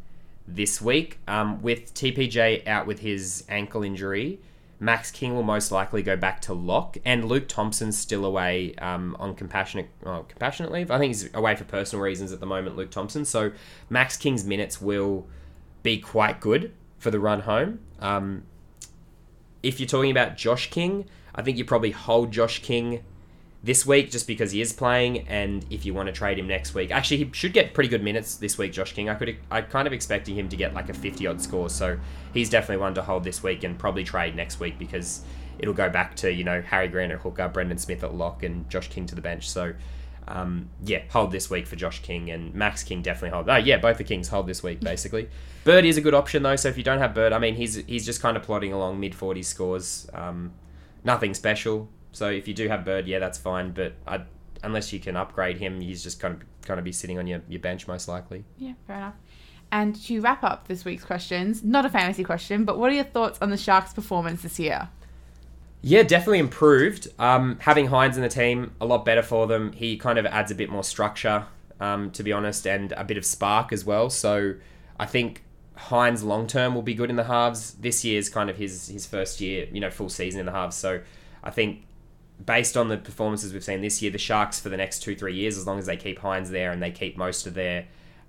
this 0.48 0.82
week. 0.82 1.20
Um, 1.28 1.62
with 1.62 1.94
TPJ 1.94 2.66
out 2.66 2.86
with 2.86 3.00
his 3.00 3.44
ankle 3.48 3.84
injury 3.84 4.40
Max 4.80 5.10
King 5.10 5.34
will 5.34 5.42
most 5.42 5.70
likely 5.70 6.02
go 6.02 6.16
back 6.16 6.40
to 6.42 6.52
lock, 6.52 6.96
and 7.04 7.26
Luke 7.26 7.48
Thompson's 7.48 7.98
still 7.98 8.24
away 8.24 8.74
um, 8.76 9.16
on 9.18 9.34
compassionate 9.34 9.88
compassionate 10.02 10.72
leave. 10.72 10.90
I 10.90 10.98
think 10.98 11.10
he's 11.10 11.32
away 11.34 11.56
for 11.56 11.64
personal 11.64 12.02
reasons 12.02 12.32
at 12.32 12.40
the 12.40 12.46
moment. 12.46 12.76
Luke 12.76 12.90
Thompson, 12.90 13.24
so 13.24 13.52
Max 13.88 14.16
King's 14.16 14.44
minutes 14.44 14.80
will 14.80 15.26
be 15.82 15.98
quite 15.98 16.40
good 16.40 16.72
for 16.98 17.10
the 17.10 17.20
run 17.20 17.40
home. 17.40 17.80
Um, 18.00 18.44
if 19.62 19.80
you're 19.80 19.86
talking 19.86 20.10
about 20.10 20.36
Josh 20.36 20.70
King, 20.70 21.06
I 21.34 21.42
think 21.42 21.56
you 21.56 21.64
probably 21.64 21.90
hold 21.92 22.32
Josh 22.32 22.60
King 22.60 23.02
this 23.64 23.86
week 23.86 24.10
just 24.10 24.26
because 24.26 24.52
he 24.52 24.60
is 24.60 24.74
playing, 24.74 25.26
and 25.26 25.64
if 25.70 25.86
you 25.86 25.94
want 25.94 26.06
to 26.06 26.12
trade 26.12 26.38
him 26.38 26.46
next 26.46 26.74
week, 26.74 26.90
actually 26.90 27.16
he 27.16 27.30
should 27.32 27.54
get 27.54 27.72
pretty 27.72 27.88
good 27.88 28.02
minutes 28.02 28.36
this 28.36 28.58
week. 28.58 28.74
Josh 28.74 28.92
King, 28.92 29.08
I 29.08 29.14
could 29.14 29.36
I 29.50 29.62
kind 29.62 29.86
of 29.86 29.94
expecting 29.94 30.36
him 30.36 30.50
to 30.50 30.56
get 30.56 30.74
like 30.74 30.90
a 30.90 30.94
fifty 30.94 31.26
odd 31.26 31.40
score, 31.40 31.70
so 31.70 31.98
he's 32.34 32.50
definitely 32.50 32.82
one 32.82 32.94
to 32.94 33.02
hold 33.02 33.24
this 33.24 33.42
week 33.42 33.64
and 33.64 33.78
probably 33.78 34.04
trade 34.04 34.36
next 34.36 34.60
week 34.60 34.78
because 34.78 35.22
it'll 35.58 35.72
go 35.72 35.88
back 35.88 36.14
to 36.16 36.30
you 36.30 36.44
know 36.44 36.60
Harry 36.60 36.88
Grant 36.88 37.12
at 37.12 37.20
hooker, 37.20 37.48
Brandon 37.48 37.78
Smith 37.78 38.04
at 38.04 38.14
lock, 38.14 38.42
and 38.42 38.68
Josh 38.68 38.88
King 38.88 39.06
to 39.06 39.14
the 39.14 39.22
bench. 39.22 39.48
So. 39.48 39.74
Um, 40.26 40.70
yeah, 40.82 41.02
hold 41.10 41.32
this 41.32 41.50
week 41.50 41.66
for 41.66 41.76
Josh 41.76 42.00
King 42.00 42.30
and 42.30 42.54
Max 42.54 42.82
King 42.82 43.02
definitely 43.02 43.36
hold. 43.36 43.46
Oh 43.50 43.56
yeah, 43.56 43.76
both 43.76 43.98
the 43.98 44.04
Kings 44.04 44.28
hold 44.28 44.46
this 44.46 44.62
week 44.62 44.80
basically. 44.80 45.28
Bird 45.64 45.84
is 45.84 45.98
a 45.98 46.00
good 46.00 46.14
option 46.14 46.42
though, 46.42 46.56
so 46.56 46.70
if 46.70 46.78
you 46.78 46.82
don't 46.82 46.96
have 46.96 47.12
Bird, 47.12 47.34
I 47.34 47.38
mean 47.38 47.56
he's 47.56 47.74
he's 47.74 48.06
just 48.06 48.22
kind 48.22 48.34
of 48.34 48.42
plodding 48.42 48.72
along 48.72 48.98
mid 48.98 49.12
40s 49.12 49.44
scores. 49.44 50.08
Um, 50.14 50.54
nothing 51.04 51.34
special. 51.34 51.90
So 52.14 52.30
if 52.30 52.48
you 52.48 52.54
do 52.54 52.68
have 52.68 52.84
Bird, 52.84 53.06
yeah, 53.06 53.18
that's 53.18 53.38
fine. 53.38 53.72
But 53.72 53.94
I, 54.06 54.22
unless 54.62 54.92
you 54.92 55.00
can 55.00 55.16
upgrade 55.16 55.58
him, 55.58 55.80
he's 55.80 56.02
just 56.02 56.20
going 56.20 56.38
to 56.38 56.46
kind 56.66 56.78
of 56.78 56.84
be 56.84 56.92
sitting 56.92 57.18
on 57.18 57.26
your, 57.26 57.42
your 57.48 57.60
bench 57.60 57.86
most 57.86 58.08
likely. 58.08 58.44
Yeah, 58.56 58.72
fair 58.86 58.96
enough. 58.96 59.14
And 59.72 60.00
to 60.04 60.20
wrap 60.20 60.44
up 60.44 60.68
this 60.68 60.84
week's 60.84 61.04
questions, 61.04 61.64
not 61.64 61.84
a 61.84 61.90
fantasy 61.90 62.22
question, 62.22 62.64
but 62.64 62.78
what 62.78 62.90
are 62.90 62.94
your 62.94 63.04
thoughts 63.04 63.38
on 63.42 63.50
the 63.50 63.56
Sharks' 63.56 63.92
performance 63.92 64.42
this 64.42 64.58
year? 64.58 64.88
Yeah, 65.82 66.02
definitely 66.02 66.38
improved. 66.38 67.08
Um, 67.18 67.58
having 67.60 67.88
Hynes 67.88 68.16
in 68.16 68.22
the 68.22 68.28
team, 68.28 68.72
a 68.80 68.86
lot 68.86 69.04
better 69.04 69.22
for 69.22 69.46
them. 69.46 69.72
He 69.72 69.96
kind 69.96 70.18
of 70.18 70.24
adds 70.26 70.50
a 70.50 70.54
bit 70.54 70.70
more 70.70 70.84
structure, 70.84 71.46
um, 71.80 72.10
to 72.12 72.22
be 72.22 72.32
honest, 72.32 72.66
and 72.66 72.92
a 72.92 73.04
bit 73.04 73.18
of 73.18 73.24
spark 73.24 73.72
as 73.72 73.84
well. 73.84 74.08
So 74.08 74.54
I 74.98 75.06
think 75.06 75.42
Hynes 75.76 76.22
long 76.22 76.46
term 76.46 76.74
will 76.74 76.82
be 76.82 76.94
good 76.94 77.10
in 77.10 77.16
the 77.16 77.24
halves. 77.24 77.74
This 77.74 78.04
year 78.04 78.18
is 78.18 78.28
kind 78.28 78.48
of 78.48 78.56
his 78.56 78.88
his 78.88 79.04
first 79.06 79.40
year, 79.40 79.66
you 79.72 79.80
know, 79.80 79.90
full 79.90 80.08
season 80.08 80.40
in 80.40 80.46
the 80.46 80.52
halves. 80.52 80.76
So 80.76 81.00
I 81.42 81.50
think 81.50 81.84
based 82.44 82.76
on 82.76 82.88
the 82.88 82.96
performances 82.96 83.52
we've 83.52 83.64
seen 83.64 83.80
this 83.80 84.02
year, 84.02 84.10
the 84.10 84.18
Sharks 84.18 84.60
for 84.60 84.68
the 84.68 84.76
next 84.76 85.00
two, 85.00 85.14
three 85.14 85.34
years, 85.34 85.56
as 85.56 85.66
long 85.66 85.78
as 85.78 85.86
they 85.86 85.96
keep 85.96 86.18
Hynes 86.18 86.48
there 86.50 86.72
and 86.72 86.82
they 86.82 86.90
keep 86.90 87.16
most 87.16 87.46
of 87.46 87.54
their 87.54 87.86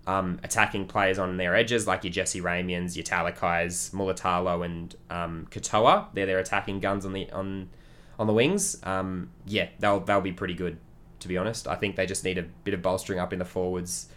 um, 0.08 0.40
attacking 0.44 0.88
players 0.88 1.18
on 1.18 1.38
their 1.38 1.56
edges, 1.56 1.88
like 1.88 2.04
your 2.04 2.14
Jesse 2.14 2.42
Ramiens, 2.42 2.96
your 2.96 3.04
Talakais, 3.04 3.92
Mulitalo, 3.92 4.64
and 4.64 4.96
um, 5.10 5.48
Katoa, 5.50 6.08
they're 6.14 6.26
their 6.26 6.40
attacking 6.40 6.80
guns 6.80 7.06
on 7.06 7.14
the 7.14 7.30
on 7.32 7.70
on 8.20 8.28
the 8.28 8.34
wings. 8.34 8.78
Um, 8.84 9.32
yeah, 9.46 9.70
they'll 9.80 10.00
they'll 10.00 10.22
be 10.22 10.32
pretty 10.32 10.54
good, 10.54 10.78
to 11.22 11.28
be 11.28 11.38
honest. 11.38 11.68
I 11.68 11.76
think 11.76 11.96
they 11.96 12.06
just 12.06 12.24
need 12.24 12.38
a 12.38 12.44
bit 12.44 12.74
of 12.74 12.82
bolstering 12.82 13.20
up 13.20 13.34
in 13.34 13.40
the 13.40 13.46
forwards 13.46 14.08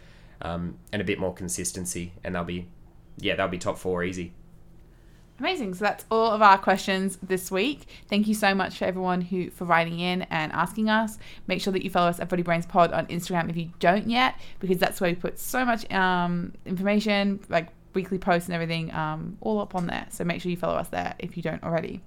um, 0.42 0.76
and 0.92 1.00
a 1.00 1.04
bit 1.04 1.18
more 1.18 1.32
consistency, 1.32 2.12
and 2.22 2.34
they'll 2.34 2.44
be 2.44 2.68
yeah 3.16 3.34
they'll 3.34 3.48
be 3.48 3.58
top 3.58 3.78
four 3.78 4.04
easy. 4.04 4.32
Amazing. 5.38 5.74
So 5.74 5.84
that's 5.84 6.04
all 6.10 6.32
of 6.32 6.42
our 6.42 6.58
questions 6.58 7.16
this 7.22 7.50
week. 7.50 7.86
Thank 8.08 8.26
you 8.26 8.34
so 8.34 8.54
much 8.54 8.78
for 8.78 8.86
everyone 8.86 9.20
who 9.20 9.50
for 9.50 9.64
writing 9.64 10.00
in 10.00 10.22
and 10.22 10.52
asking 10.52 10.90
us. 10.90 11.16
Make 11.46 11.60
sure 11.60 11.72
that 11.72 11.84
you 11.84 11.90
follow 11.90 12.08
us 12.08 12.18
at 12.18 12.28
Footy 12.28 12.42
Brains 12.42 12.66
Pod 12.66 12.92
on 12.92 13.06
Instagram 13.06 13.48
if 13.48 13.56
you 13.56 13.70
don't 13.78 14.08
yet, 14.08 14.34
because 14.58 14.78
that's 14.78 15.00
where 15.00 15.10
we 15.10 15.14
put 15.14 15.38
so 15.38 15.64
much 15.64 15.90
um, 15.92 16.52
information, 16.66 17.38
like 17.48 17.68
weekly 17.94 18.18
posts 18.18 18.48
and 18.48 18.54
everything, 18.54 18.92
um, 18.92 19.38
all 19.40 19.60
up 19.60 19.74
on 19.76 19.86
there. 19.86 20.06
So 20.10 20.24
make 20.24 20.42
sure 20.42 20.50
you 20.50 20.56
follow 20.56 20.74
us 20.74 20.88
there 20.88 21.14
if 21.18 21.36
you 21.36 21.42
don't 21.42 21.62
already. 21.62 22.00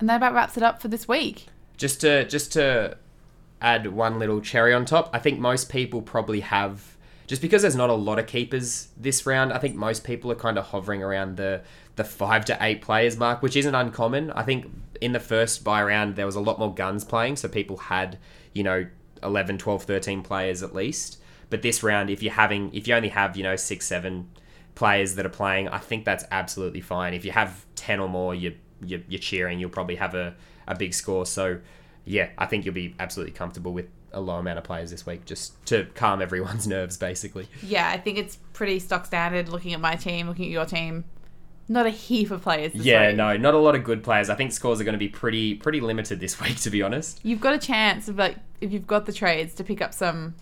And 0.00 0.08
that 0.08 0.16
about 0.16 0.34
wraps 0.34 0.56
it 0.56 0.64
up 0.64 0.82
for 0.82 0.88
this 0.88 1.06
week. 1.06 1.46
Just 1.76 2.00
to 2.00 2.26
just 2.26 2.52
to 2.54 2.96
add 3.60 3.86
one 3.86 4.18
little 4.18 4.40
cherry 4.40 4.74
on 4.74 4.84
top, 4.84 5.10
I 5.12 5.20
think 5.20 5.38
most 5.38 5.68
people 5.68 6.02
probably 6.02 6.40
have 6.40 6.96
just 7.32 7.40
because 7.40 7.62
there's 7.62 7.74
not 7.74 7.88
a 7.88 7.94
lot 7.94 8.18
of 8.18 8.26
keepers 8.26 8.88
this 8.94 9.24
round. 9.24 9.54
I 9.54 9.58
think 9.58 9.74
most 9.74 10.04
people 10.04 10.30
are 10.30 10.34
kind 10.34 10.58
of 10.58 10.66
hovering 10.66 11.02
around 11.02 11.38
the 11.38 11.62
the 11.96 12.04
five 12.04 12.44
to 12.44 12.58
eight 12.60 12.82
players 12.82 13.16
mark, 13.16 13.40
which 13.40 13.56
isn't 13.56 13.74
uncommon. 13.74 14.30
I 14.32 14.42
think 14.42 14.70
in 15.00 15.12
the 15.12 15.18
first 15.18 15.64
bye 15.64 15.82
round, 15.82 16.16
there 16.16 16.26
was 16.26 16.36
a 16.36 16.42
lot 16.42 16.58
more 16.58 16.74
guns 16.74 17.04
playing, 17.04 17.36
so 17.36 17.48
people 17.48 17.78
had, 17.78 18.18
you 18.52 18.62
know, 18.62 18.86
11, 19.22 19.56
12, 19.56 19.82
13 19.84 20.22
players 20.22 20.62
at 20.62 20.74
least. 20.74 21.22
But 21.48 21.62
this 21.62 21.82
round, 21.82 22.10
if 22.10 22.22
you're 22.22 22.34
having, 22.34 22.70
if 22.74 22.86
you 22.86 22.94
only 22.94 23.08
have, 23.08 23.34
you 23.34 23.44
know, 23.44 23.56
six, 23.56 23.86
seven 23.86 24.28
players 24.74 25.14
that 25.14 25.24
are 25.24 25.30
playing, 25.30 25.68
I 25.68 25.78
think 25.78 26.04
that's 26.04 26.26
absolutely 26.30 26.82
fine. 26.82 27.14
If 27.14 27.24
you 27.24 27.32
have 27.32 27.64
10 27.76 27.98
or 27.98 28.10
more, 28.10 28.34
you're, 28.34 28.52
you're, 28.84 29.00
you're 29.08 29.18
cheering, 29.18 29.58
you'll 29.58 29.70
probably 29.70 29.96
have 29.96 30.14
a, 30.14 30.34
a 30.68 30.74
big 30.74 30.92
score. 30.92 31.24
So, 31.24 31.60
yeah, 32.04 32.28
I 32.36 32.44
think 32.44 32.66
you'll 32.66 32.74
be 32.74 32.94
absolutely 33.00 33.32
comfortable 33.32 33.72
with 33.72 33.88
a 34.12 34.20
low 34.20 34.36
amount 34.36 34.58
of 34.58 34.64
players 34.64 34.90
this 34.90 35.06
week 35.06 35.24
just 35.24 35.64
to 35.66 35.86
calm 35.94 36.20
everyone's 36.22 36.66
nerves, 36.68 36.96
basically. 36.96 37.48
Yeah, 37.62 37.88
I 37.88 37.96
think 37.98 38.18
it's 38.18 38.36
pretty 38.52 38.78
stock 38.78 39.06
standard 39.06 39.48
looking 39.48 39.72
at 39.72 39.80
my 39.80 39.96
team, 39.96 40.28
looking 40.28 40.46
at 40.46 40.50
your 40.50 40.66
team. 40.66 41.04
Not 41.68 41.86
a 41.86 41.90
heap 41.90 42.30
of 42.30 42.42
players. 42.42 42.72
This 42.72 42.84
Yeah, 42.84 43.08
week. 43.08 43.16
no, 43.16 43.36
not 43.36 43.54
a 43.54 43.58
lot 43.58 43.74
of 43.74 43.84
good 43.84 44.02
players. 44.02 44.28
I 44.28 44.34
think 44.34 44.52
scores 44.52 44.80
are 44.80 44.84
going 44.84 44.94
to 44.94 44.98
be 44.98 45.08
pretty 45.08 45.54
pretty 45.54 45.80
limited 45.80 46.20
this 46.20 46.40
week, 46.40 46.56
to 46.60 46.70
be 46.70 46.82
honest. 46.82 47.20
You've 47.22 47.40
got 47.40 47.54
a 47.54 47.58
chance 47.58 48.08
of 48.08 48.16
like 48.16 48.36
if 48.60 48.72
you've 48.72 48.86
got 48.86 49.06
the 49.06 49.12
trades 49.12 49.54
to 49.54 49.64
pick 49.64 49.80
up 49.80 49.94
some. 49.94 50.34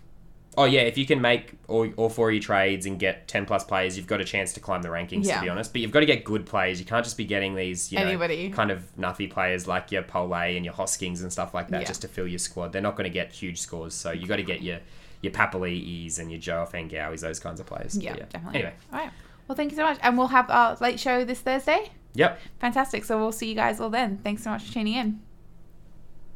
Oh 0.59 0.65
yeah, 0.65 0.81
if 0.81 0.99
you 0.99 1.07
can 1.07 1.21
make 1.21 1.53
all, 1.69 1.89
all 1.97 2.09
four 2.09 2.29
of 2.31 2.35
your 2.35 2.43
trades 2.43 2.85
and 2.85 2.99
get 2.99 3.29
ten 3.29 3.47
plus 3.47 3.63
players, 3.63 3.97
you've 3.97 4.09
got 4.09 4.21
a 4.21 4.25
chance 4.25 4.53
to 4.55 4.61
climb 4.61 4.83
the 4.83 4.89
rankings. 4.89 5.25
Yeah. 5.27 5.37
To 5.37 5.43
be 5.43 5.49
honest, 5.49 5.73
but 5.73 5.81
you've 5.81 5.93
got 5.93 6.01
to 6.01 6.07
get 6.07 6.25
good 6.25 6.45
players. 6.45 6.81
You 6.81 6.87
can't 6.87 7.05
just 7.05 7.17
be 7.17 7.25
getting 7.25 7.55
these 7.55 7.93
you 7.93 7.99
know, 8.01 8.05
Anybody. 8.07 8.51
kind 8.51 8.71
of 8.73 8.83
nuffy 8.99 9.31
players 9.31 9.69
like 9.69 9.93
your 9.93 10.03
Pole 10.03 10.35
and 10.35 10.65
your 10.65 10.75
Hoskings 10.75 11.23
and 11.23 11.33
stuff 11.33 11.55
like 11.55 11.69
that 11.69 11.83
Yeah. 11.83 11.87
just 11.87 12.03
to 12.03 12.09
fill 12.09 12.27
your 12.27 12.41
squad. 12.41 12.73
They're 12.73 12.83
not 12.83 12.97
going 12.97 13.05
to 13.09 13.15
get 13.15 13.31
huge 13.33 13.61
scores, 13.61 13.95
so 13.95 14.11
you 14.11 14.27
got 14.27 14.37
to 14.37 14.43
get 14.43 14.61
your 14.61 14.81
your 15.23 15.33
Papali'is 15.33 16.19
and 16.19 16.31
your 16.31 16.41
Joe 16.41 16.67
Fangauis, 16.71 17.21
those 17.21 17.39
kinds 17.39 17.61
of 17.61 17.67
players. 17.67 17.95
But 17.95 18.03
Yeah, 18.05 18.15
definitely. 18.17 18.55
Anyway, 18.61 18.75
All 18.93 18.99
right. 18.99 19.11
Well, 19.47 19.55
thank 19.57 19.71
you 19.71 19.77
so 19.77 19.85
much, 19.85 19.99
and 20.03 20.17
we'll 20.19 20.29
have 20.29 20.49
our 20.51 20.77
late 20.81 20.99
show 20.99 21.25
this 21.25 21.41
Thursday. 21.41 21.91
yep. 22.15 22.41
Fantastic. 22.61 23.05
So 23.05 23.19
we'll 23.19 23.33
see 23.33 23.49
you 23.49 23.55
guys 23.55 23.81
all 23.81 23.91
then. 23.91 24.19
Thanks 24.25 24.43
so 24.43 24.51
much 24.51 24.65
for 24.65 24.73
tuning 24.73 24.95
in. 24.95 25.21